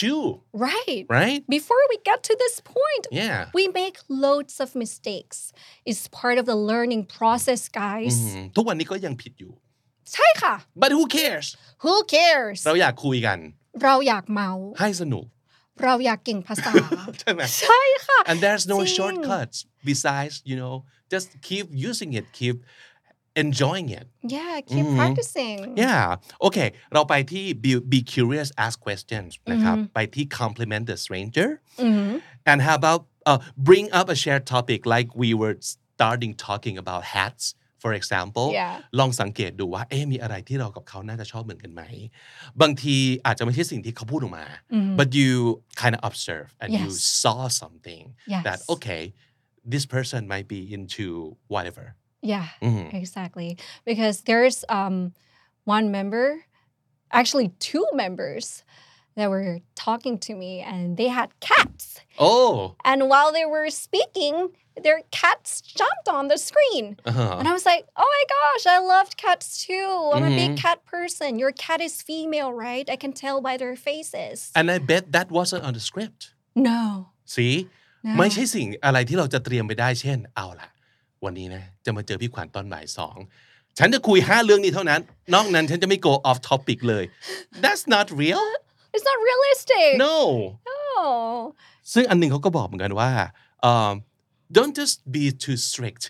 [0.00, 1.02] too Right.
[1.20, 5.38] right Before we get to this point, yeah we make loads of mistakes.
[5.88, 8.16] It's part of the learning process, guys.
[8.18, 9.52] อืมทุกวันนี้ก็ยังผิดอยู่
[10.14, 11.46] ใช่ค่ะ but who cares
[11.84, 13.38] Who cares เราอยากคุยกัน
[13.84, 15.24] เราอยากเมา ให้สนุก
[15.84, 16.72] เราอยากเก่งภาษา
[17.20, 19.58] ใช่ไหม ใช่ค่ะ and there's no จริง shortcuts
[19.90, 20.74] besides you know
[21.12, 22.56] just keep using it keep
[23.42, 24.96] enjoying it Yeah, keep Mhm.
[25.00, 25.58] practicing.
[25.84, 26.04] yeah
[26.40, 26.58] โอเค
[26.92, 31.48] เราไปที่ be, be curious ask questions นะครับ ไปที่ compliment the stranger
[31.88, 32.10] Mhm.
[32.50, 35.54] and how about uh, bring up a shared topic like we were
[35.94, 37.44] starting talking about hats
[37.82, 38.74] for example Yeah.
[38.98, 41.82] ลองสังเกตดูว่า เอ๊ะมีอะไรที่เรากับเขาน่าจะชอบเหมือนกันไหม
[42.60, 44.46] บางทีอาจจะไม่ใช่สิ่งที่เขาพูดออกมา
[44.98, 45.30] but you
[45.82, 47.02] kind of observe and you Yes.
[47.22, 48.42] saw something Yes.
[48.46, 49.02] that okay
[49.74, 51.06] this person might be into
[51.54, 51.86] whatever
[52.32, 52.86] Yeah, Mhm.
[53.02, 53.50] exactly.
[53.90, 54.96] Because there's um
[55.76, 56.26] one member,
[57.20, 58.64] actually two members
[59.16, 61.84] that were talking to me and they had cats.
[62.18, 64.34] oh And while they were speaking,
[64.86, 66.84] their cats jumped on the screen.
[67.04, 67.36] uh-huh.
[67.38, 69.90] And I was like, oh my gosh, I loved cats too.
[70.14, 70.58] I'm a big Mhm.
[70.64, 71.30] cat person.
[71.42, 72.86] Your cat is female, right?
[72.94, 74.36] I can tell by their faces.
[74.58, 76.20] and I bet that wasn't on the script
[76.68, 76.80] no.
[77.34, 77.54] see
[78.06, 78.14] no.
[78.18, 80.68] ไม่ใช่สิ่งอะไรที่เราจะเตรียมไปได้ เช่น เอาล่ะ
[81.25, 83.17] วันนี้นะ จะมาเจอพี่ขวัญตอนบ่ายสอง
[83.77, 85.01] ฉันจะคุยห้าเรื่องนี้เท่านั้น
[85.33, 87.03] นอกนั้นฉันจะไม่ go off topic เลย
[87.63, 88.45] that's not real
[88.95, 89.89] It's not realistic.
[90.07, 90.15] no
[90.71, 90.83] No.
[91.93, 93.11] ซึ่งอันหนึ่งเขาก็บอกเหมือนกันว่า
[93.71, 93.93] um,
[94.57, 96.03] don't just be too strict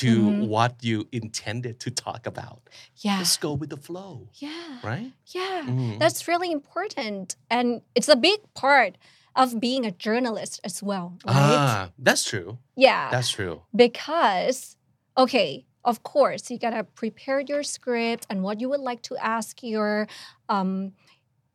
[0.00, 0.10] to
[0.54, 2.60] what you intended to talk about
[3.06, 3.18] Yeah.
[3.22, 4.12] just go with the flow
[4.46, 4.68] Yeah.
[4.90, 5.92] right Yeah, Mhm.
[6.02, 7.26] that's really important.
[7.56, 8.92] And it's a big part
[9.36, 11.34] of being a journalist as well, right?
[11.34, 13.10] ah that's true yeah.
[13.10, 14.76] that's true because,
[15.16, 19.62] okay, of course, you gotta prepare your script and what you would like to ask
[19.62, 20.08] your
[20.48, 20.92] um,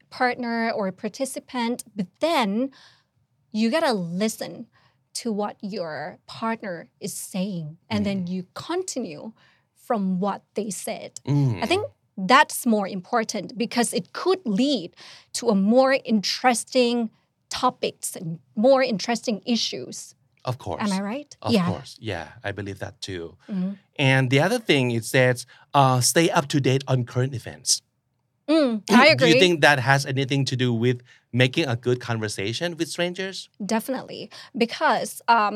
[0.09, 2.71] partner or participant, but then
[3.51, 4.67] you gotta listen
[5.13, 9.31] to what your partner is saying and then you continue
[9.75, 11.11] from what they said.
[11.25, 11.83] อืม I think
[12.17, 14.95] that's more important because it could lead
[15.33, 17.09] to a more interesting
[17.61, 19.97] topics and more interesting issues.
[20.51, 21.31] of course Am I right?
[21.41, 21.65] Of yeah.
[21.71, 23.23] course, yeah, I believe that too.
[23.49, 23.71] Mhm.
[24.11, 25.37] And the other thing it says,
[25.79, 27.81] uh, stay up to date on current events.
[28.47, 28.71] Mm,
[29.03, 30.97] I Do you think that has anything to do with
[31.33, 33.37] making a good conversation with strangers?
[33.75, 34.21] Definitely.
[34.63, 35.55] Because um,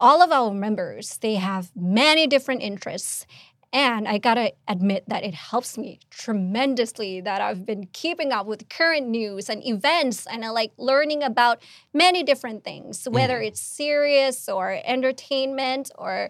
[0.00, 3.26] all of our members, they have many different interests.
[3.73, 8.67] And I gotta admit that it helps me tremendously that I've been keeping up with
[8.67, 11.61] current news and events and I like learning about
[11.93, 16.29] many different things, whether it's serious or entertainment or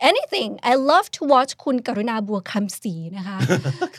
[0.00, 0.58] anything.
[0.62, 3.38] I love to watch คุณกรุณาบัวคำศรีนะคะ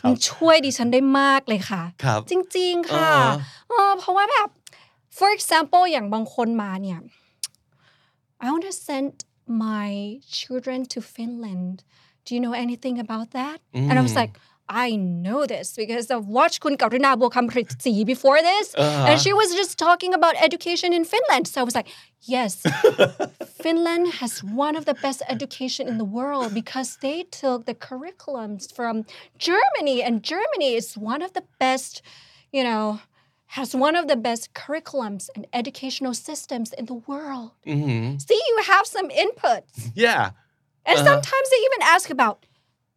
[0.04, 3.30] มันช่วยดิฉันได้มากเลยค่ะ ครับ จริง ๆ ค่ะ อ่า
[3.68, 4.48] เออเพราะว่าแบบ
[5.18, 6.98] for example อย่างบางคนมาเนี่ย
[8.44, 9.12] I want to send
[9.66, 9.90] my
[10.38, 11.76] children to Finland
[12.25, 13.59] do you know anything about that?
[13.73, 13.89] Mm.
[13.89, 14.17] And I was mm.
[14.17, 14.37] like,
[14.71, 18.73] I know this because I've watched Kun Karuna Buakamsri before this.
[18.73, 19.07] Uh-huh.
[19.09, 21.49] And she was just talking about education in Finland.
[21.49, 21.89] So I was like,
[22.21, 22.63] yes,
[23.61, 28.73] Finland has one of the best education in the world because they took the curriculums
[28.73, 29.05] from
[29.37, 30.01] Germany.
[30.01, 32.01] And Germany is one of the best,
[32.53, 33.01] you know,
[33.47, 37.51] has one of the best curriculums and educational systems in the world.
[37.67, 38.19] Mm-hmm.
[38.19, 39.91] See, you have some inputs.
[39.93, 40.31] Yeah
[40.85, 41.05] and Uh-huh.
[41.09, 42.45] sometimes they even ask about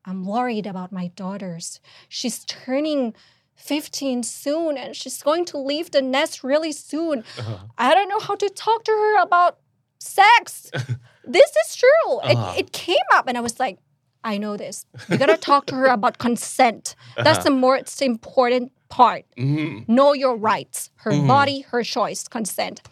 [0.07, 3.15] I'm worried about my daughters she's turning
[3.57, 7.59] 15 soon and she's going to leave the nest really soon Uh-huh.
[7.79, 9.59] I don't know how to talk to her about
[9.99, 10.71] sex.
[11.37, 12.13] this is true.
[12.23, 12.53] Uh-huh.
[12.57, 13.79] It, it came up, and I was like,
[14.23, 14.85] I know this.
[15.09, 16.95] You gotta talk to her about consent.
[17.17, 19.25] That's the most important part.
[19.39, 19.89] Mhm.
[19.89, 21.27] Know your rights, her Mhm.
[21.29, 22.83] body, her choice, consent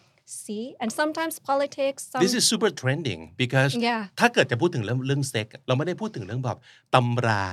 [0.42, 0.64] See?
[0.82, 4.00] And sometimes politics, some, This is super trending because Yeah.
[4.20, 6.58] ถ้าเกิดจะพูดถึงเรื่องเรื่องเซ็กเราไม่ได้พูดถึงเรื่องแบบ
[6.94, 7.46] ตำรา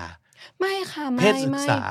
[0.59, 1.81] ไม่ค่ะ เพ ไม่ ศศึก ไม่ ษา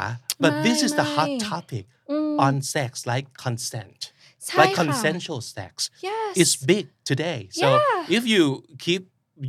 [0.42, 4.01] but ไม่ this is the hot ไม่ topic อืม on sex like consent
[4.47, 5.73] ใช่ like ค่ะ consensual sex
[6.09, 6.33] Yes.
[6.42, 7.40] is big today.
[7.61, 8.16] So Yeah.
[8.18, 8.42] if you
[8.87, 9.03] keep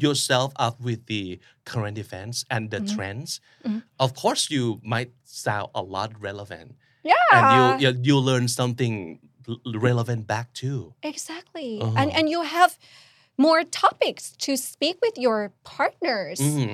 [0.05, 1.23] yourself up with the
[1.71, 2.95] current events and the Mm-hmm.
[2.95, 3.29] trends,
[4.03, 4.63] of course you
[4.93, 5.11] might
[5.45, 6.69] sound a lot relevant,
[7.11, 7.35] yeah.
[7.35, 9.19] and you you you learn something l-
[9.88, 10.80] relevant back too.
[11.12, 11.70] Exactly.
[11.82, 12.00] Uh-huh.
[12.00, 12.72] And and you have
[13.46, 15.38] more topics to speak with your
[15.76, 16.38] partners.
[16.42, 16.72] อืม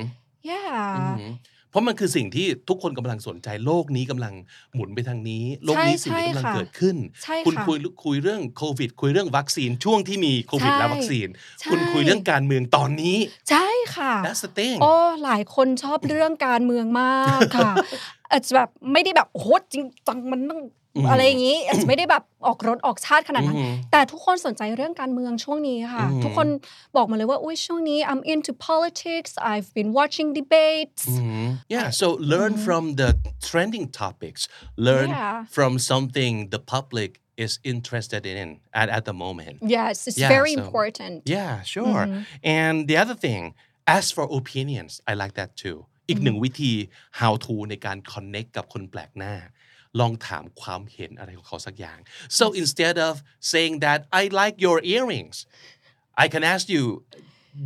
[0.51, 0.81] Yeah.
[0.97, 1.35] อืม
[1.71, 4.35] เพราะมันคือสิ่งที่ทุกคนกำลังสนใจโลกนี้กำลัง
[4.75, 11.29] หมุนไปทางนี้ โลกนี้ใช่สิ่งนี้กำลังใช่ค่ะเกิดขึ้นใช่คุณค่ะคุยคุยเรื่องโควิด คุยเรื่องวัคซีนช่วงที่มีโควิดใช่และวัคซีน
[11.61, 13.19] ใช่คุณคุยเรื่องการเมืองตอนนี้
[13.51, 13.67] ใช่
[13.97, 14.93] ค่ะ that's the thing โอ้
[15.25, 17.73] หลายคนชอบเรื่องการเมืองมากค่ะ
[18.31, 20.61] อาจจะแบบไม่ได้แบบโอ้โหจริงจังมันต้อง
[20.97, 26.49] อืมอะไรอย่างนี้อาจจะไม่ได้แบบออกรถออกชาติขนาดนั้นอืมแต่ทุกคนสนใจเรื่องการเมืองช่วงนี้ค่ะอืมทุกคน
[26.97, 31.47] บอกมาเลยว่าอุ้ยช่วงนี้ I'm into politics I've been watching debates Mhm.
[31.77, 33.09] Yeah, so learn from the
[33.49, 34.41] trending topics.
[34.89, 35.37] Learn Yeah.
[35.57, 37.11] from something the public
[37.47, 38.49] is interested in
[38.81, 39.55] at, at the moment.
[39.77, 42.03] yes it's Yeah, very so- important Yeah, sure.
[42.59, 43.43] And the other thing,
[43.97, 44.93] ask for opinions.
[45.11, 45.77] I like that too.
[46.09, 46.73] อีกหนึ่งวิธี
[47.21, 49.35] how to ในการ connect กับคนแปลกหน้า
[50.00, 52.00] ลองถามความเห็นอะไรของเขาสักอย่าง
[52.40, 53.14] so instead of
[53.52, 55.38] saying that I like your earrings
[56.24, 56.84] I can ask you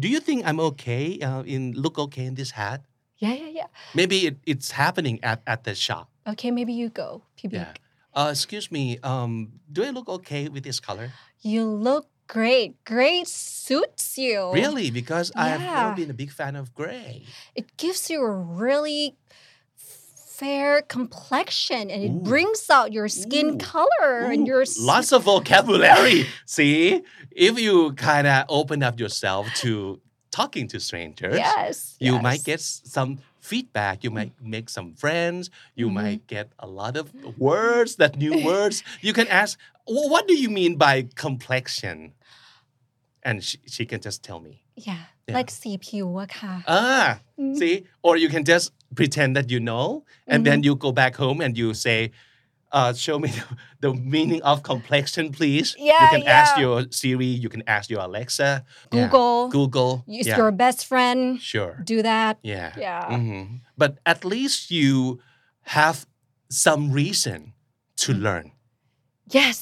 [0.02, 2.80] do you think I'm okay uh, in look okay in this hat
[3.24, 3.70] yeah yeah yeah
[4.00, 7.70] maybe it, it's happening at, at the shop okay maybe you go พี่บิ๊ก
[8.16, 9.32] yeah uh, excuse me um,
[9.76, 11.08] do I look okay with this color
[11.54, 12.06] you look
[12.38, 13.28] great great
[13.68, 16.00] suits you really because I've never Yeah.
[16.02, 17.12] been a big fan of gray
[17.60, 18.36] it gives you a
[18.66, 19.02] really
[20.41, 22.21] fair complexion and it Ooh.
[22.31, 23.59] brings out your skin Ooh.
[23.59, 26.27] color and your lots of vocabulary.
[26.47, 32.23] See, if you kind of open up yourself to talking to strangers, yes you yes.
[32.23, 34.05] might get some feedback.
[34.05, 35.51] You might make some friends.
[35.75, 35.95] You Mm-hmm.
[36.03, 37.07] might get a lot of
[37.39, 38.83] words, that new words.
[39.01, 42.13] You can ask, "What do you mean by complexion?"
[43.23, 44.63] And she, she can just tell me.
[44.77, 45.05] Yeah
[45.36, 47.58] like สีผิวอะค่ะ Ah, Mm-hmm.
[47.60, 47.76] see,
[48.08, 48.66] or you can just
[49.00, 49.86] pretend that you know,
[50.34, 52.00] and then you go back home and you say,
[52.78, 53.46] uh, "Show me the,
[53.86, 56.64] the meaning of complexion, please." you Yeah, can ask yeah.
[56.64, 58.96] your Siri, you can ask your Alexa, Yeah.
[58.96, 59.36] Google.
[59.58, 61.20] Google, Is yeah, your best friend
[61.52, 63.04] sure, do that yeah, Yeah.
[63.18, 63.44] Mhm.
[63.82, 65.20] But at least you
[65.78, 65.98] have
[66.66, 67.40] some reason
[68.04, 68.22] to Mm.
[68.28, 68.46] learn
[69.38, 69.58] yes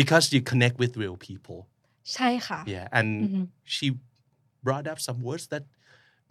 [0.00, 1.58] because you connect with real people.
[2.14, 3.44] ใช่ค่ะ Yeah, and Mhm.
[3.74, 3.86] she
[4.66, 5.62] brought up some words that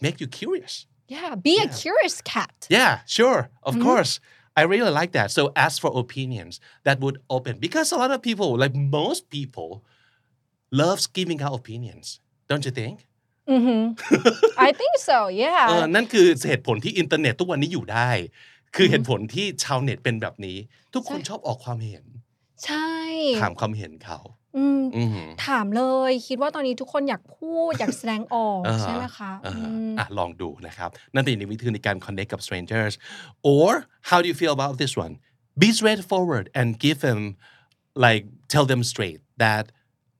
[0.05, 0.73] make you curious.
[1.15, 1.75] yeah be a Yeah.
[1.83, 3.39] curious cat Yeah, sure.
[3.67, 3.87] Of Mm-hmm.
[3.87, 4.13] course.
[4.59, 5.27] I really like that.
[5.37, 6.53] So ask for opinions
[6.85, 9.69] that would open because a lot of people, like most people,
[10.81, 12.05] loves giving out opinions.
[12.49, 12.97] Don't you think?
[13.51, 13.83] hmm
[14.67, 15.17] I think so
[15.67, 18.09] เออ yeah นั่นคือเหตุผลที่อินเทอร์เน็ตทุกวันนี้อยู่ได้
[18.75, 20.57] คือเหตุผลที่ชาวเน็ตเป็นแบบนี้
[20.93, 22.03] ทุกคน ใช่ ชอบออกความเห็น
[22.65, 22.89] ใช่
[23.39, 24.19] ถามความเห็นเขา
[24.56, 32.94] อืมอือหือถามเลยคิดว่าตอนนี้ทุกคนอยากพูด อยากแสดงออกอ่าฮะใช่ไหมคะอ่าอืฮะมอะลองดูนะครับนั่นเป็นอีกหนึ่งวิธีในการ connect กับ strangers
[33.54, 33.68] or
[34.08, 35.14] how do you feel about this one
[35.62, 37.20] be straightforward and give them
[38.04, 38.24] like
[38.54, 39.64] tell them straight that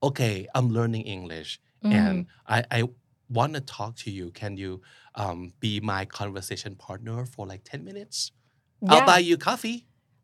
[0.09, 1.51] okay I'm learning English
[2.01, 2.17] and
[2.57, 2.81] I I
[3.39, 4.73] want to talk to you can you
[5.23, 8.17] um, be my conversation partner for like 10 minutes
[8.91, 9.11] I'll Yeah.
[9.13, 9.79] buy you coffee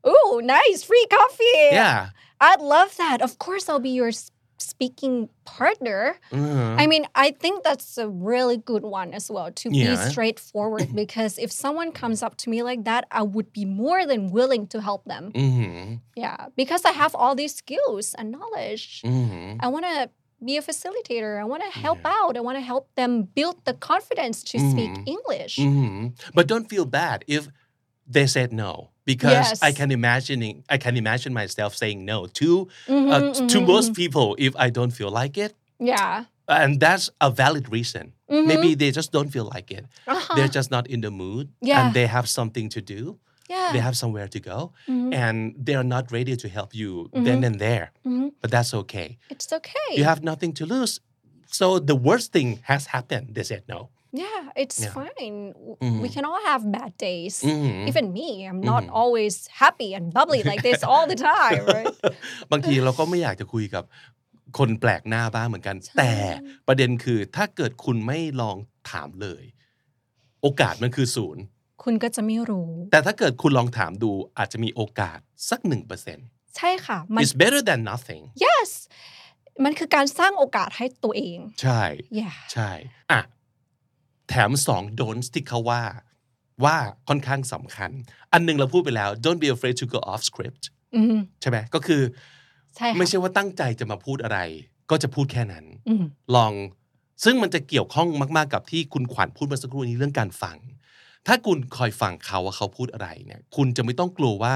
[0.07, 1.45] Ooh, nice free coffee.
[1.73, 2.11] Yeah.
[2.41, 3.23] I'd love that.
[3.23, 4.13] Of course, I'll be your
[4.59, 6.19] speaking partner.
[6.31, 6.81] Mm-hmm.
[6.81, 9.91] I mean, I think that's a really good one as well to yeah.
[9.91, 14.07] be straightforward because if someone comes up to me like that, I would be more
[14.07, 15.33] than willing to help them.
[15.33, 15.95] Mm-hmm.
[16.15, 19.03] Yeah, because I have all these skills and knowledge.
[19.03, 19.59] Mm-hmm.
[19.61, 20.11] I want to
[20.45, 21.41] be a facilitator.
[21.41, 22.15] I want to help yeah.
[22.15, 22.37] out.
[22.37, 25.09] I want to help them build the confidence to speak mm-hmm.
[25.09, 25.57] English.
[25.57, 26.09] Mm-hmm.
[26.35, 27.49] But don't feel bad if
[28.07, 33.11] they said no because I can imagine I can imagine myself saying no to Mhm,
[33.13, 36.25] uh, t- to most people if I don't feel like it Yeah.
[36.49, 38.47] and that's a valid reason Mhm.
[38.51, 40.35] maybe they just don't feel like it Uh-huh.
[40.37, 41.79] they're just not in the mood Yeah.
[41.81, 43.71] and they have something to do Yeah.
[43.73, 45.15] they have somewhere to go Mhm.
[45.23, 45.37] and
[45.67, 46.91] they are not ready to help you
[47.27, 47.87] then and there
[48.43, 49.89] but that's okay It's okay.
[49.99, 51.01] you have nothing to lose
[51.59, 53.81] so the worst thing has happened they said no
[54.13, 54.93] Yeah, it's Yeah.
[54.97, 55.39] fine.
[55.53, 56.01] W- Mhm.
[56.05, 57.35] We can all have bad days.
[57.43, 57.89] Mhm.
[57.91, 58.99] Even me, I'm not Mhm.
[59.01, 61.95] always happy and bubbly like this all the time, right?
[62.53, 63.85] บางทีเราก็ไม่อยากจะคุยกับ
[64.59, 66.13] คนแปลกหน้าบ้างเหมือนกัน แต่
[66.67, 68.57] ประเด็นคือถ้าเกิดคุณไม่ลอง
[68.91, 69.43] ถามเลย
[70.43, 71.43] โอกาสมันคือศูนย์
[71.85, 75.19] คุณก็จะไม่รู้ แต่ถ้าเกิดคุณลองถามดูอาจจะมีโอกาส
[75.51, 76.27] สักหนึ่งเปอร์เซ็นต์
[76.57, 78.71] ใช่ค่ะมัน it's better than nothing yes
[79.65, 81.83] มันคือการสร้างโอกาสให้ตัวเอง ใช่
[82.21, 82.71] yeah ใช่
[83.13, 83.21] อะ
[84.29, 85.83] แถมสอง don'ts ที่เขาว่า
[86.64, 86.77] ว่า
[87.09, 87.91] ค่อนข้างสำคัญ
[88.33, 90.62] อันหนึงเราพูดไปแล้ว don't be afraid to go off script
[90.97, 92.03] อืมใช่ไหมก็คือ
[92.77, 94.39] ใช่ค่ะไม่ใช่ว่าตั้งใจจะมาพูดอะไร
[94.91, 96.05] ก็จะพูดแค่นั้นอืม
[96.35, 96.53] ลอง
[97.24, 100.57] ซึ่งมันจะเกี่ยวข้องมาก ๆ กับที่คุณขวัญพูดเมื่อสักครู่นี้เรื่องการฟัง
[101.27, 104.55] ถ้าคุณคอยฟังเขาว่าเขาพูดอะไรเนี่ย คุณจะไม่ต้องกลัวว่า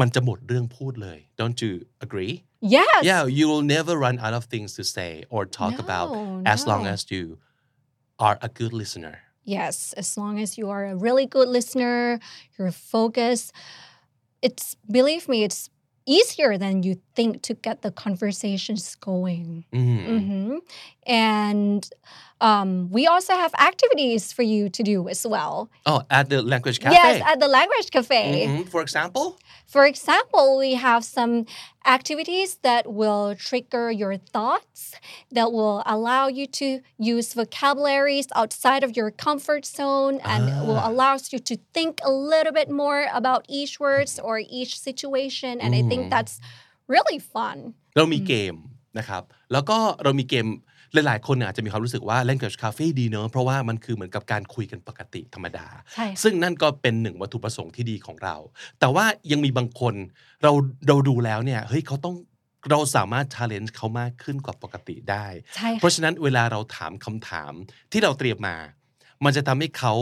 [0.00, 1.72] มันจะหมดเรื่องพูดเลย don't you
[2.04, 2.34] agree
[2.76, 6.08] yes yeah you will never run out of things to say or talk No, about
[6.54, 6.92] as long no.
[6.94, 7.24] as you
[8.18, 9.18] are a good listener.
[9.44, 12.18] Yes as long as you are a really good listener
[12.56, 13.52] you're focused
[14.40, 15.70] it's believe me it's
[16.06, 19.64] easier than you think to get the conversations going.
[19.74, 20.52] อืม hmm
[21.06, 21.82] And
[22.49, 25.53] um, we also have activities for you to do as well.
[25.91, 28.23] oh at the language cafe Yes, at the language cafe.
[28.47, 28.63] Mhm.
[28.73, 29.25] for example
[29.77, 31.33] For example, we have some
[31.95, 34.79] activities that will trigger your thoughts,
[35.37, 36.67] that will allow you to
[36.97, 40.89] use vocabularies outside of your comfort zone and will Ah.
[40.89, 45.53] allow you to think a little bit more about each words or each situation.
[45.63, 46.09] And I think Mm.
[46.15, 46.35] that's
[46.95, 47.57] really fun.
[47.97, 48.55] เรามีเกม
[48.97, 50.47] นะครับ แล้วก็เรามีเกม
[50.94, 58.36] หลายๆ คนเนี่ยอาจจะมีความรู้สึกว่า language cafe ดีเนอะเพราะว่ามันคือเหมือนกับการคุยกันปกติธรรมดาใช่ค่ะซึ่งนั่นก็เป็นหนึ่งวัตถุประสงค์ที่ดีของเรา
[58.80, 59.94] แต่ว่ายังมีบางคน
[60.42, 60.52] เรา
[60.88, 62.16] เราดูแล้วเนี่ยเฮ้ยเขาต้อง
[62.70, 65.26] เราสามารถ challenge เขามากขึ้นกว่าปกติได้
[65.56, 67.52] ใช่เพค่ะราะฉะนั้นเวลาเราถามคำถาม
[67.92, 68.56] ที่เราเตรียมมา
[69.24, 69.92] มันจะทำให้เขา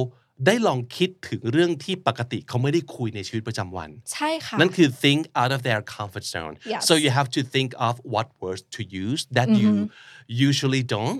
[0.45, 6.81] ได้ลองคิดถึงเรื่องที่ปกติเขาไม่ได้คุยในชีวิตประจำวัน ใช่ค่ะ นั่นคือ think out of their comfort zone Yes.
[6.89, 9.71] so you have to think of what words to use that you
[10.47, 11.19] usually don't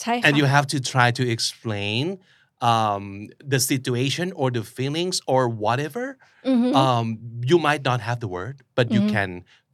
[0.00, 2.02] ใช่ค่ะ and you have to try to explain
[2.70, 3.04] um,
[3.52, 6.04] the situation or the feelings or whatever
[6.82, 7.06] um,
[7.50, 9.30] you might not have the word but you can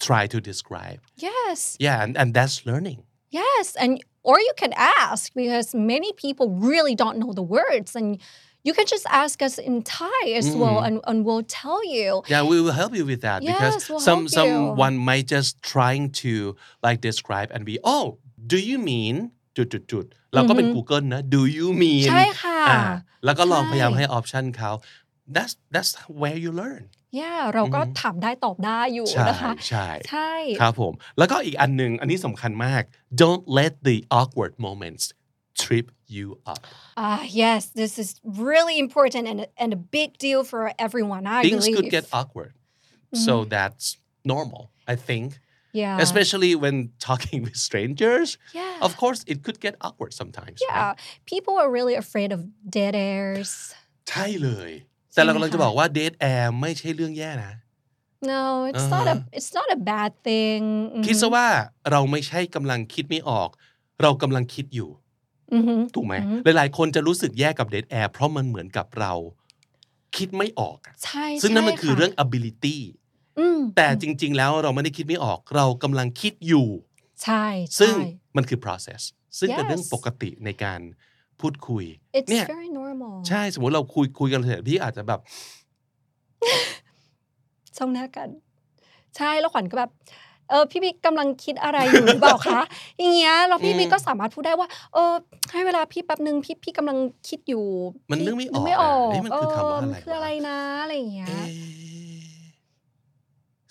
[0.07, 3.01] try to describe yes yeah and, and that's learning
[3.43, 3.93] Yes, and
[4.31, 4.73] or you can
[5.05, 8.09] ask because many people really don't know the words, and
[8.67, 12.23] you can just ask us in Thai as well, and, and we'll tell you.
[12.33, 14.37] Yeah, we will help you with that because Yes, we'll some help you.
[14.39, 16.33] someone might just trying to
[16.87, 18.05] like describe and be oh
[18.53, 19.15] do you mean
[19.57, 20.05] จุดจุดจุด
[20.35, 22.81] เราก็เป็น Google นะ do you mean ใช่ค่ะ อ่า
[23.25, 24.71] แล้วก็ลอง ใช่ พยายามให้ออปชันเขา
[25.35, 26.83] that's that's where you learn
[27.21, 32.83] Yeah เราก็ถามได้ตอบได้อยู่ ใช่ นะคะ ใช่ ใช่ ครับผม แล้วก็อีกอันหนึ่งอันนี้สำคัญมาก
[33.23, 35.05] don't let the awkward moments
[35.63, 36.63] trip you up
[37.07, 41.43] Ah, yes, this is really important and, a- and a big deal for everyone, I
[41.43, 41.77] things believe.
[41.77, 42.53] could get awkward
[43.27, 43.85] so that's
[44.35, 44.63] normal
[44.93, 45.27] I think
[45.83, 45.97] yeah.
[46.07, 46.77] especially when
[47.09, 48.87] talking with strangers Yeah.
[48.87, 50.69] of course it could get awkward sometimes right?
[50.71, 50.93] yeah.
[51.33, 52.41] People are really afraid of
[52.79, 53.51] dead airs.
[54.11, 54.71] ใช่เลย
[55.15, 57.53] แต่เรา ใช่ไหม กำลังจะ คะ บอกว่า dead air ไม่ใช่เรื่องแย่นะ
[58.33, 60.63] No, it's not a it's not a bad thing.
[61.07, 61.47] คิดซะว่า
[61.91, 63.51] เราไม่ใช่กำลังคิดไม่ออก
[64.03, 64.99] เรากำลังคิดอยู่ Mhm.
[65.96, 66.14] ถูกไหม
[66.58, 69.14] หลาย ๆ คนจะรู้สึกแย่กับ dead air เพราะมันเหมือนกับเรา
[70.18, 72.78] คิดไม่ออกอะใช่ซึ่งนั่นมันใช่คือค่ะเรื่อง ability
[73.40, 76.68] อืมแต่จริง ๆ แล้วเราไม่ได้คิดไม่ออก เรากำลังคิดอยู่
[77.24, 77.94] ใช่ใช่ซึ่ง
[78.36, 79.02] มันคือ process
[79.40, 80.80] ซึ่งเป็นเรื่อง Yes ปกติในการ
[81.42, 81.84] พูดคุย
[82.18, 85.20] it's เนี่ย very normal ใช่สมมติเราคุยคุยกันเสร็จพี่อาจจะแบบ
[87.78, 88.30] จ้องหน้ากัน
[89.18, 89.92] ใช่แล้วขวัญก็แบบ
[90.50, 92.62] เออพี่บิ๊กกำลังคิดอะไรอยู่หรือเปล่าคะ
[93.00, 95.14] อย่างเงี้ยแล้วพี่อืมบิ๊กก็สามารถพูดได้ว่า เออ
[95.52, 96.98] ให้เวลาพี่แป๊บนึงพี่พี่กำลัง
[97.30, 97.66] คิดอยู่
[98.12, 101.48] มันพี่นึกไม่ออกไม่ออกอะเอ๊ะมันคือคำว่าอะไรเมันคืออะไรนะอะไรอย่างเงี้ยเอ๊ะ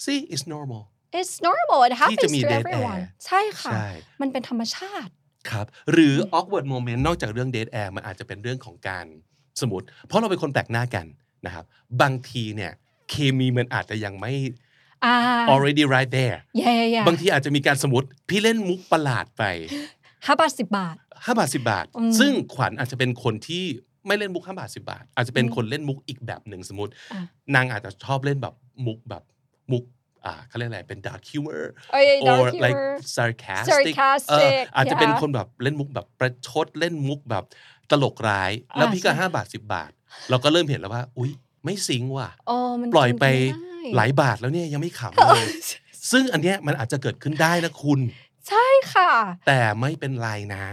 [0.05, 0.83] see it's normal
[1.19, 3.89] it's normal it ที่จะ happens มี to dead everyone air ใช่ค่ะใช่
[4.21, 5.13] มันเป็นธรรมชาติ
[5.51, 9.07] ครับ หรือ awkward moment นอกจากเรื่อง dead air มันอาจจะเป็นเรื่องของการ
[9.61, 11.07] สมมติ เพราะเราเป็นคนแปลกหน้ากัน
[11.47, 11.65] นะครับ
[12.01, 12.73] บางทีเนี่ย
[13.11, 14.72] เคมีมันอาจจะยังไม่อ่า
[15.55, 19.43] already right there แย่แย่บางทีอาจจะมีการสมมติ พี่เล่นมุกประหลาดไป
[20.27, 20.97] ห้าบาทสิบบาท
[21.27, 23.65] 5บาท10บาทอืมซึ่งขวัญอาจจะเป็นคนที่
[24.07, 27.21] ไม่เล่นมุก5บาท10บาท อาจจะเป็นคนเล่นมุกอีกแบบหนึ่งสมมติอะ
[27.55, 28.55] นางอาจจะชอบเล่นแบบ
[28.87, 29.23] มุกแบบ
[29.73, 29.85] มุก
[30.25, 33.95] อ่าเขาเรียกอะไรเป็น dark humor เอ้ย dark or like humor sarcastic
[34.31, 37.45] เออ sarcastic อาจจะเป็น yeah คนแบบเล่นมุกแบบประชดเล่นมุกแบบ
[37.91, 39.91] ตลกร้าย แล้วอ่าพี่ก็ใช่ห้าบาทสิบาท
[40.31, 41.31] เราก็เริ่มเห็นแล้วว่า อุ๊ย
[41.65, 45.47] ไม่ซิงค์ว่ะโอ้มันปล่อยไปเป็นม่ด้ หลายบาทแล้วเนี่ยยังไม่ขำเลย
[46.11, 48.01] ซึ่งอันเนี้ยมันอาจจะเกิดขึ้นได้นะคุณ
[48.49, 49.13] ใช่ค่ะ
[49.47, 50.65] แต่ไม่เป็นไรนะ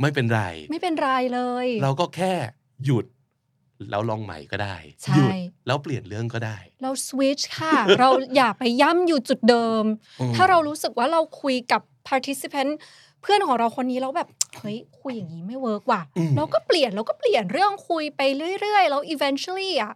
[0.00, 2.32] ไม่เป็นไร ไม่เป็นไรเลย เราก็แค่
[2.84, 3.06] หยุด
[3.90, 5.30] แล้วลองใหม่ก็ได้ใช่หยุด
[5.66, 9.84] แล้วเปลี่ยนเรื่องก็ได้ เราสวิตช์ค่ะ เราอย่าไปย่ำอยู่จุดเดิม
[10.20, 12.72] อืมถ้าเรารู้สึกว่าเราคุยกับ participant
[13.22, 14.28] เพื่อนของเราคนนี้แล้วแบบ
[14.58, 18.20] เฮ้ยคุยอย่างนี้ไม่เวิร์กว่ะอืมเราก็เปลี่ยนเราก็เปลี่ยนเรื่องคุยไป
[18.60, 19.94] เรื่อยๆ แล้ว eventually อะ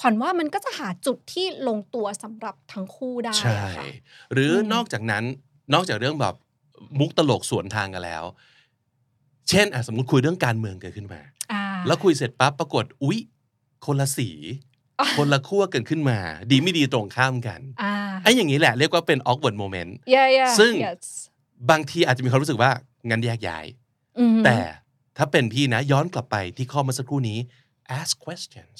[0.00, 3.84] ขวัญว่ามันก็จะหาจุดที่ลงตัวสำหรับทั้งคู่ได้ใช่อะค่ะ
[4.32, 5.24] หรืออมนอกจากนั้น
[5.74, 6.34] นอกจากเรื่องแบบ
[6.98, 8.24] มุกตลกสวนทางกันแล้ว
[9.48, 11.20] เช่นอะสมมติคุยเรื่องการเมืองเกิดขึ้นมา
[11.52, 13.18] อ่าแล้วคุยเสร็จปั๊บปรากฏอุ๊ย
[13.86, 14.30] คนละสี
[15.00, 16.18] อะคนละขั้วเกิดขึ้นมา
[16.50, 17.92] ดีไม่ดีตรงข้ามกันอ่า
[18.22, 21.04] ไอ้อย่างนี้แหละเรียกว่าเป็น awkward moment yeah yeah ซึ่ง yes
[21.70, 22.70] บางทีอาจจะมีความรู้สึกว่า
[23.10, 23.66] งั้นแยกย้าย
[24.18, 24.58] อืมแต่
[25.16, 27.38] ถ้าเป็นพี่นะย้อนกลับไปที่ข้อเมื่อสักครู่นี้
[27.98, 28.78] ask questions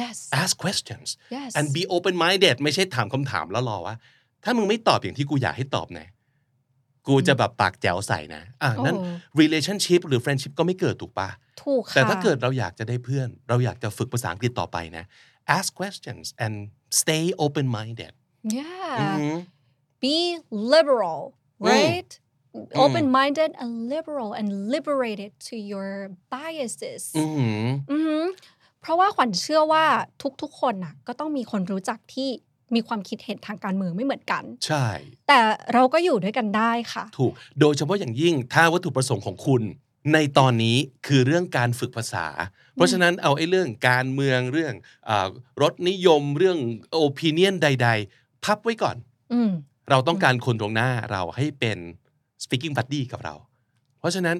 [0.00, 3.96] yes ask questions yes and be open minded ไม่ใช่ถามคำถามแล้วรอว่า
[4.44, 6.08] ถ้ามึงไม่ตอบอย่างที่กูอยากให้ตอบนะ
[7.08, 11.28] กูจะแบบปากแจ๋วใส่นะ อะนั้นโอ้ relationship หรือ friendship ก็ไม่เกิดถูกปะ
[11.64, 15.04] ถูกค่ะแต่ถ้าเกิดเราอยากจะได้เพื่อน เราอยากจะฝึกภาษาอังกฤษต่อไปนะ
[15.56, 16.54] ask questions and
[17.00, 18.12] stay open minded
[18.58, 19.36] yeah อือหือ
[20.02, 20.16] be
[20.74, 21.22] liberal
[21.72, 22.10] right
[22.84, 25.90] open minded and liberal and liberated to your
[26.34, 27.24] biases อื
[27.66, 28.24] มอือหือ
[28.84, 29.84] เพราะว่าขวัญเชื่อว่า
[30.42, 32.28] ทุกๆ คนน่ะก็ต้องมีคนรู้จักที่
[32.74, 34.86] มีความคิดเห็นทางการเมืองไม่เหมือนกัน ใช่
[35.28, 35.38] แต่
[35.74, 39.62] เราก็อยู่ด้วยกันได้ค่ะ ถูก โดยเฉพาะอย่างยิ่งถ้าวัตถุประสงค์ของคุณ
[40.12, 40.76] ในตอนนี้
[41.06, 42.26] คือเรื่องการฝึกภาษา
[42.74, 44.74] เพราะฉะนั้นเอาไอ้เรื่องการเมืองเรื่อง
[45.08, 45.28] อา
[45.62, 46.58] รสนิยมเรื่อง
[46.92, 48.96] โอปิเนียนใด ๆ พับไว้ก่อน
[49.32, 49.50] อืม
[49.90, 51.78] เราต้องการคนตรงหน้าเราให้เป็น
[52.44, 53.34] speaking buddy กับเรา
[54.00, 54.36] เพราะฉะนั้น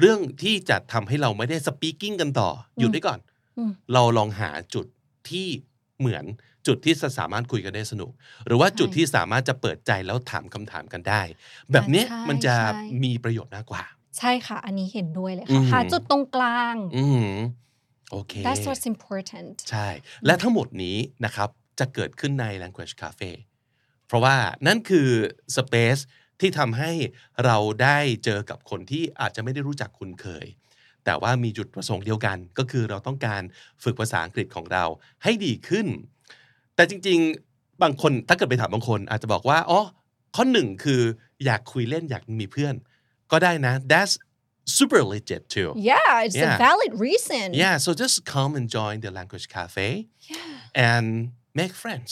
[0.00, 3.36] เรื่องที่จะทำให้เราไม่ได้ speaking กันต่อหยุดไว้ก่อนอืม
[3.92, 4.86] เราลองหาจุด
[5.30, 5.48] ที่
[6.00, 6.24] เหมือน
[6.66, 8.10] จุดที่จะสามารถคุยกันได้สนุก
[8.46, 11.22] หรือว่าจุดที่สามารถจะเปิดใจแล้วถามคำถามกันได้
[11.72, 13.82] แบบเนี้ยใช่มันจะใช่มีประโยชน์มากกว่า
[14.18, 17.32] ใช่ค่ะ อันนี้เห็นด้วยเลยอืค่ะมหาจุดตรงกลางอืม
[18.10, 19.88] โอเค that's what's important ใช่
[20.26, 21.48] และทั้งหมดนี้นะครับ
[21.78, 23.30] จะเกิดขึ้นใน Language Cafe
[24.06, 24.36] เพราะว่า
[24.66, 25.08] นั่นคือ
[25.56, 26.02] Space
[26.40, 26.90] ที่ทำให้
[27.44, 30.46] เราได้เจอกับคนที่อาจจะไม่ได้รู้จักคุ้นเคย
[31.08, 33.42] แต่ว่ามีจุดประสงค์เดียวกัน ก็คือเราต้องการ
[33.82, 34.84] ฝึกภาษาอังกฤษของเรา
[35.22, 35.86] ให้ดีขึ้น
[36.74, 37.18] แต่จริง
[37.50, 39.80] ๆ บางคนถ้าเกิดไปถามบางคน อาจจะบอกว่าอ๋อ
[40.36, 41.02] ข้อหนึ่งคือ
[41.44, 42.74] อยากคุยเล่นอยากมีเพื่อน
[43.32, 44.14] ก็ได้นะ that's
[44.78, 46.54] super legit too yeah it's Yeah.
[46.56, 49.78] a valid reason yeah so just come and join the language cafe
[50.32, 51.06] Yeah, and
[51.60, 52.10] make friends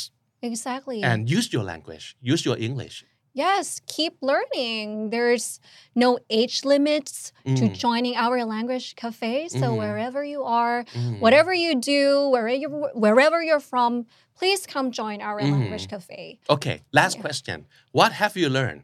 [0.51, 2.97] exactly and use your language use your english
[3.37, 5.61] yes keep learning there's
[5.95, 7.74] no age limits to Mm.
[7.84, 9.76] joining our language cafe so Mhm.
[9.82, 11.20] wherever you are Mm.
[11.24, 12.68] whatever you do wherever you,
[13.05, 14.07] wherever you're from
[14.39, 18.82] please come join our language cafe okay last question what have you learned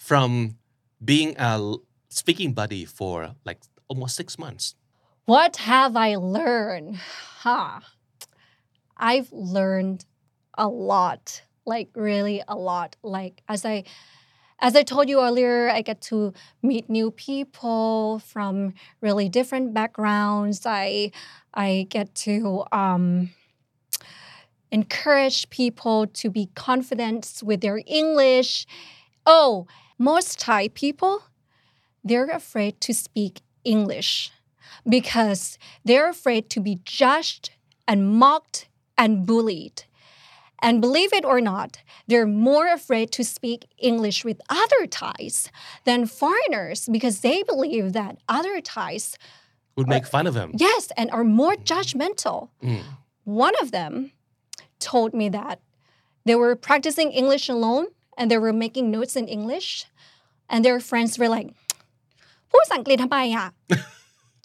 [0.00, 0.56] from
[1.12, 1.52] being a
[2.08, 4.74] speaking buddy for like almost six months
[5.26, 6.96] What have I learned?
[7.44, 7.80] Huh.
[8.96, 10.04] I've learned
[10.58, 11.42] a lot.
[11.66, 12.96] Like really a lot.
[13.02, 13.84] Like as I
[14.60, 20.64] as I told you earlier, I get to meet new people from really different backgrounds.
[20.64, 21.10] I
[21.52, 23.30] I get to um
[24.70, 28.66] encourage people to be confident with their English.
[29.24, 29.66] Oh,
[29.98, 31.22] most Thai people,
[32.02, 34.32] they're afraid to speak English
[34.88, 37.50] because they're afraid to be judged
[37.86, 39.84] and mocked and bullied.
[40.63, 41.71] And believe it or not,
[42.07, 45.49] they're more afraid to speak English with other Thais
[45.85, 49.17] than foreigners because they believe that other Thais,
[49.77, 52.49] would make fun of him yes, and are more judgmental.
[52.61, 52.83] Mm.
[53.23, 54.11] One of them
[54.79, 55.61] told me that
[56.25, 57.87] they were practicing English alone
[58.17, 59.85] and they were making notes in English,
[60.49, 61.49] and their friends were like,
[62.51, 63.47] พูดภาษาอังกฤษทำไมอ่ะ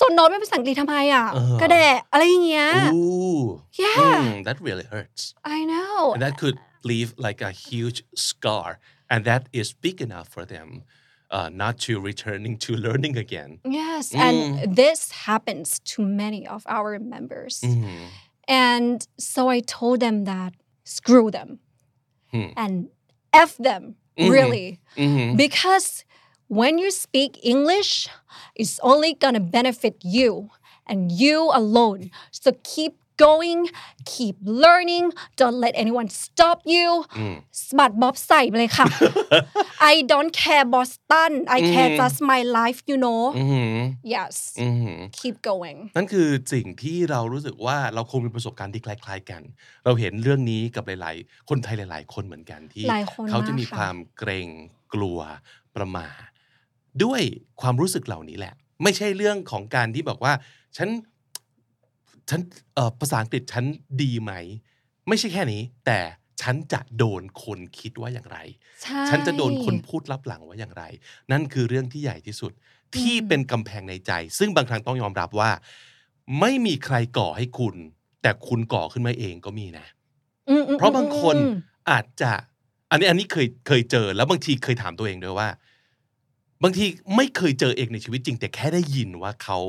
[0.00, 3.44] จดโน้ตเป็นภาษาอังกฤษทำไมอ่ะ เออ กระแดะอะไรอย่างเงี้ย Ooh
[3.82, 3.96] Yeah.
[4.04, 5.22] Mm, that really hurts
[5.56, 6.56] I know and that could
[6.90, 7.98] leave like a huge
[8.28, 8.68] scar
[9.12, 10.68] and that is big enough for them
[11.36, 13.50] uh, not to returning to learning again
[13.80, 14.20] yes Mm.
[14.26, 14.36] and
[14.82, 17.98] this happens to many of our members Mhm.
[18.68, 18.96] and
[19.32, 20.52] so I told them that
[20.96, 21.50] screw them
[22.32, 22.50] Hmm.
[22.62, 22.72] and
[23.50, 23.82] f them
[24.18, 24.30] Mhm.
[24.36, 24.68] really
[25.06, 25.28] Mhm.
[25.44, 25.88] because
[26.49, 27.91] when you speak English,
[28.61, 30.49] it's only gonna benefit you
[30.91, 32.01] and you alone.
[32.31, 33.69] So keep going,
[34.05, 36.87] keep learning, don't let anyone stop you.
[37.17, 37.35] อืม
[37.67, 38.85] Smart Bob ใส่ไปเลยค่ะ
[39.91, 41.31] I don't care Boston.
[41.57, 41.99] I care Mhm.
[42.01, 43.21] just my life, you know.
[43.37, 43.77] อือหือ
[44.15, 44.35] Yes.
[44.61, 45.79] อือหือ Keep going.
[45.95, 49.41] นั่นคือสิ่งที่เรารู้สึกว่าเราคงมีประสบการณ์ที่คล้ายๆกัน
[49.85, 54.47] เราเห็นเรื่องนี้กับหลายๆ คนไทยหลาย ๆ คนเหมือนกันที่หลายคนเขาจะมีมากค่ะความเกรง
[54.93, 55.19] กลัว
[55.75, 56.28] ประมาท
[57.03, 57.21] ด้วย
[57.61, 60.33] ความรู้สึกเหล่านี้แหละ ไม่ใช่เรื่องของการที่บอกว่า
[60.77, 60.89] ฉัน
[62.29, 62.39] ฉัน
[62.75, 63.65] เอ่อภาษาอังกฤษฉัน
[64.01, 64.33] ดีไหม
[65.07, 65.99] ไม่ใช่แค่นี้ แต่
[66.41, 68.37] ฉันจะโดนคนคิดว่าอย่างไร
[68.83, 70.83] ใช่ฉันจะโดนคนพูดลับหลังว่าอย่างไร
[71.31, 72.51] นั่นคือเรื่องที่ใหญ่ที่สุด
[72.95, 75.51] ที่เป็นกำแพงในใจ ซึ่งบางครั้งต้องยอมรับว่า
[76.39, 77.75] ไม่มีใครก่อให้คุณ
[78.21, 79.85] แต่คุณก่อขึ้นมาเองก็มีนะ
[80.49, 81.53] อืมอืมเพราะบางคนอืม
[81.91, 82.31] อาจจะ
[82.91, 85.49] อันนี้อันนี้เคยเคยเจอแล้วบางทีเคยถามตัวเองด้วยว่า
[86.63, 86.85] บางที
[87.15, 89.59] ไม่เคยเจอเองในชีวิตจริง แต่แค่ได้ยินว่าเขา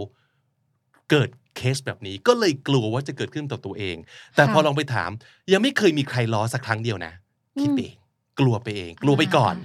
[1.10, 3.96] เกิดเคสแบบนี้ ก็เลยกลัวว่าจะเกิดขึ้นต่อตัวเอง
[4.36, 5.10] แต่พอลองไปถาม
[5.52, 7.12] ยังไม่เคยมีใครล้อสักครั้งเดียวนะ
[7.60, 7.94] คิดเอง
[8.40, 9.56] กลัวไปเอง กลัวไปก่อน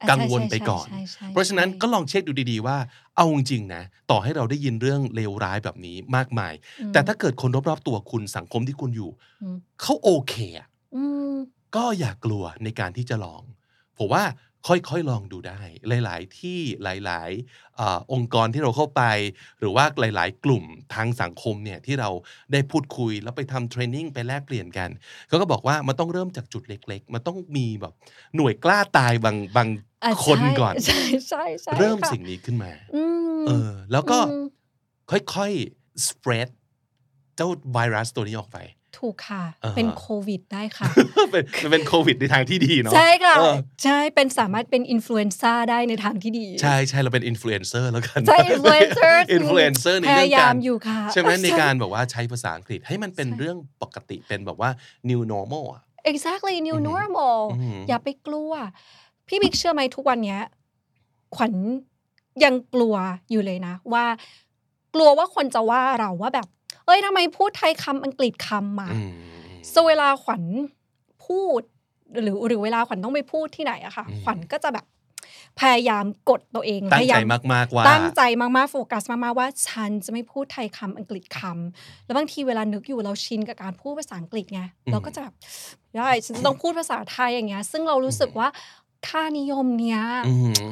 [0.00, 2.76] อ่ากังวลไปก่อนใช่ใช่ใช่เพราะฉะนั้นใช่ก็ลองเช็คดูดีๆว่า
[3.16, 9.10] เอาจริงๆนะ ต่อให้เราได้ยินเรื่องเลวร้ายแบบนี้มากมายอืมแต่ถ้าเกิดคนรอบๆตัวคุณสังคมที่คุณอยู่
[9.42, 10.66] อืมเขาโอเคอะ
[10.96, 11.02] อื
[11.32, 11.34] ม
[11.76, 13.42] ก็อย่ากกลัวในการที่จะลอง
[13.98, 14.22] ผมว่า
[14.66, 15.60] ค่อยๆลองดูได้
[16.04, 19.02] หลายๆ ที่หลายๆอาองค์กรที่เราเข้าไป
[19.58, 22.10] หรือว่าหลายๆ กลุ่มทางสังคมเนี่ยที่เรา
[22.52, 24.90] ได้พูดคุยแล้วไปทำเทรนนิ่งไปแลกเปลี่ยนกัน
[25.28, 27.94] เขาก็บอกว่ามันต้องเริ่มจากจุดเล็ก ๆ มันต้องมีแบบ
[28.36, 29.68] หน่วยกล้าตายบางบาง
[30.04, 33.02] อะคนใช่ก่อนใช่ใช่ใช่เริ่มค่ะสิ่งนี้ขึ้นมาอื
[33.40, 34.44] มเออ แล้วก็อืม
[35.34, 36.48] ค่อยๆ spread
[37.36, 38.58] เจ้าไวรัสตัวนี้ออกไป
[38.98, 40.90] ถูกค่ะอ่าฮะเป็นโควิดได้ค่ะ
[41.32, 54.70] เป็นเป็นโควิดในทางที่ดีเนาะใช่ค่ะเออใช่เป็นสามารถเป็นอินฟลูเอนซ่าได้ในทางที่ดี ใช่ใช่เราเป็นอินฟลูเอนเซอร์แล้วกันใช่ influencer อินฟลูเอนเซอร์ในพเรื่อยางยากามรอยู่ค่ะใช่ไหมในการแบบว่าใช้ภาษาอังกฤษให้มันเป็นใช่เรื่องปกติเป็นแบบว่า
[55.10, 58.52] new normal อะ exactly new อือหือ normal อือหืออย่าไปกลัว
[59.28, 60.40] พี่บิ๊กเชื่อไหมทุกวันเนี้ย
[61.36, 61.52] ขวัญ
[62.44, 62.94] ยังกลัว
[63.30, 64.04] อยู่เลยนะ ว่า
[64.94, 66.48] กลัวว่าคนจะว่าเราว่าแบบ
[66.88, 69.10] เอ้ยทำไมพูดไทยคำอังกฤษคำมาอืม
[69.72, 70.42] so เวลาขวัญ
[71.26, 71.62] พูด
[72.22, 74.86] หรือหรือเวลาขวัญต้องไปพูดที่ไหนอะค่ะอืมขวัญก็จะแบบ
[75.60, 85.34] พยายามกดตัวเองตั้งพยาใจยามมากๆว่าตั้งใจมากๆโฟกัสมากๆว่า ฉันจะไม่พูดไทยคำอังกฤษคำแล้วบางทีเวลานึกอยู่เราชินกับการพูดภาษาอังกฤษไงอืมเราก็จะแบบ
[85.96, 88.48] ได้ฉันจะต้องพูดภาษาไทยอย่างเงี้ย ซึ่งเรารู้สึกว่า
[89.08, 90.64] ค่านิยมเนี้ยอือหือ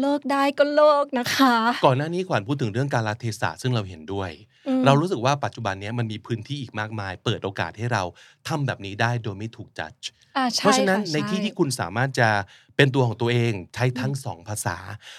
[0.00, 1.54] เลิกได้ก็เลิกนะคะ
[1.86, 4.51] ก่อนหน้านี้ขวัญพูดถึงเรื่องการลเทศะซึ่งเราเห็นด้วยอืม
[4.86, 8.02] เรารู้สึกว่าปัจจุบันเนี้ยมันมีพื้นที่อีกมากมาย เปิดโอกาสให้เรา
[8.48, 9.92] ทำแบบนี้ได้โดยไม่ถูกจัด
[10.36, 12.28] อ่าเพใช่ราะฉะนั้นค่ในที่ช่ที่คุณสามารถจะ
[12.76, 14.76] เป็นตัวของตัวเองใช้ทั้งสองภาษา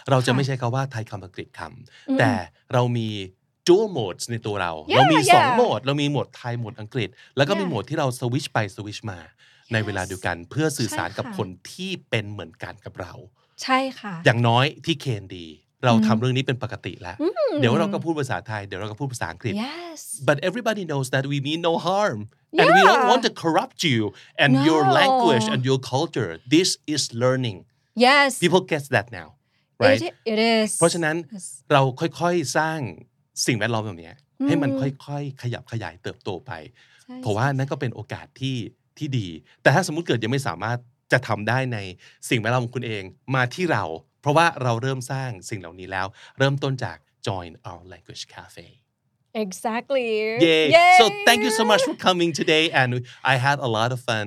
[0.10, 1.62] เราจะค่ะไม่ใช้คาว่าไทยคำอังกฤษค
[2.08, 2.32] อืมำแต่
[2.74, 3.10] เรามี
[3.68, 5.56] dual modes ในตัวเรา Yeah, เรามีสอง yeah.
[5.56, 7.70] โหมด เรามีโหมดไทยโหมดอังกฤษ แล้วก็มี Yeah.
[7.70, 9.20] โหมดที่เราสวิชไปสวิชมา
[9.74, 13.14] ในเวลาเดียวกันเพื่อสื่อสารกับใช่ค่ะคนที่เป็นเหมือนกันกับเรา
[13.64, 15.48] ใช่ค่ะ อย่างน้อยที่เคนดี
[15.86, 22.20] เราอืมทำเรื่องนี้เป็นปกติแล้วอืมเดี๋ยวเราก็พูดภาษาไทย เดี๋ยวเราก็พูดภาษาอังกฤษ yes but everybody knows that we mean no harm
[22.60, 23.12] and we don't Yeah.
[23.12, 24.00] want to corrupt you
[24.44, 24.94] and your No.
[25.00, 27.58] language and your culture this is learning
[28.08, 29.28] yes people get that now
[29.84, 31.46] right it, it is เพราะฉะนั้น Yes.
[31.74, 32.80] เราค่อยๆสร้าง
[33.48, 34.16] สิ่งแวดล้อมแบบเนี้ย
[34.48, 36.52] ให้มันอืมค่อยๆ ขยับขยายเติบโตไป
[37.04, 38.58] ใช่เพราะว่านั่นก็เป็นโอกาสที่
[38.98, 39.28] ที่ดี
[39.62, 40.78] แต่ถ้าสมมุติเกิดยังไม่สามารถ
[41.12, 41.78] จะทำได้ใน
[42.30, 43.04] สิ่งแวดล้อมของคุณเอง
[43.36, 43.84] มาที่เรา
[44.23, 46.07] เพราะว่าเราเริ่มสร้างสิ่งเหล่านี้แล้ว
[46.39, 46.97] เริ่มต้นจาก
[47.29, 48.67] join our language cafe
[49.45, 50.09] exactly
[50.47, 50.65] Yay.
[50.77, 50.97] Yay.
[50.99, 52.65] So thank you so much for coming today.
[52.81, 52.91] And
[53.33, 54.27] I had a lot of fun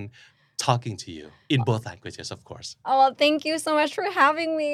[0.58, 2.70] talking to you in both languages, of course.
[2.86, 4.72] Oh, thank you so much for having me.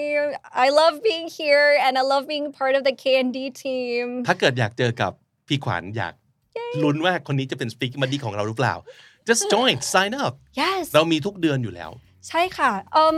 [0.65, 4.05] I love being here and I love being part of the K&D team.
[4.27, 5.11] ถ้าเกิดอยากเจอกับ
[5.47, 6.13] พี่ขวัญอยาก
[6.83, 8.75] ลุ้นว่าคนนี้จะเป็น speaking buddy ของเราหรือเปล่า
[9.27, 11.91] just join sign up Yes เรามีทุกเดือนอยู่แล้ว
[12.27, 12.71] ใช่ค่ะ
[13.03, 13.15] um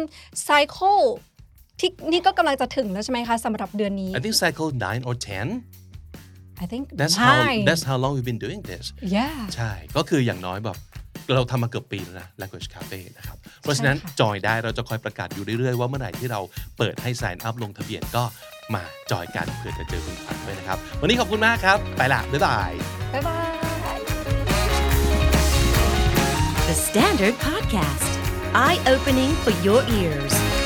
[0.47, 1.03] cycle
[1.80, 8.12] ที่นี่ก็กำลังจะถึงแล้วใช่ไหมคะสำหรับเดือนนี้ I think cycle 9 or 10 I think that's how nine that's how long
[8.16, 8.84] we've been doing this
[9.16, 10.78] yeah ใช่ ก็คืออย่างน้อยแบบ
[11.34, 16.40] เราทำมาเกือบปีแล้วนะ language cafe นะครับ เพราะฉะนั้นค่ะจอยได้เราจะคอยประกาศอยู่เรื่อยๆ ว่าเมื่อไหร่ที่เรา
[16.78, 18.24] เปิดให้ sign up ลงทะเบียนก็
[18.74, 22.70] มาจอยกันเพื่อจะเจอคุณขวัญด้วยนะครับ วันนี้ขอบคุณมากครับ ไปละ บ๊ายบาย
[23.14, 23.54] บ๊ายบาย
[26.68, 28.10] The Standard Podcast,
[28.66, 30.63] eye opening for your ears.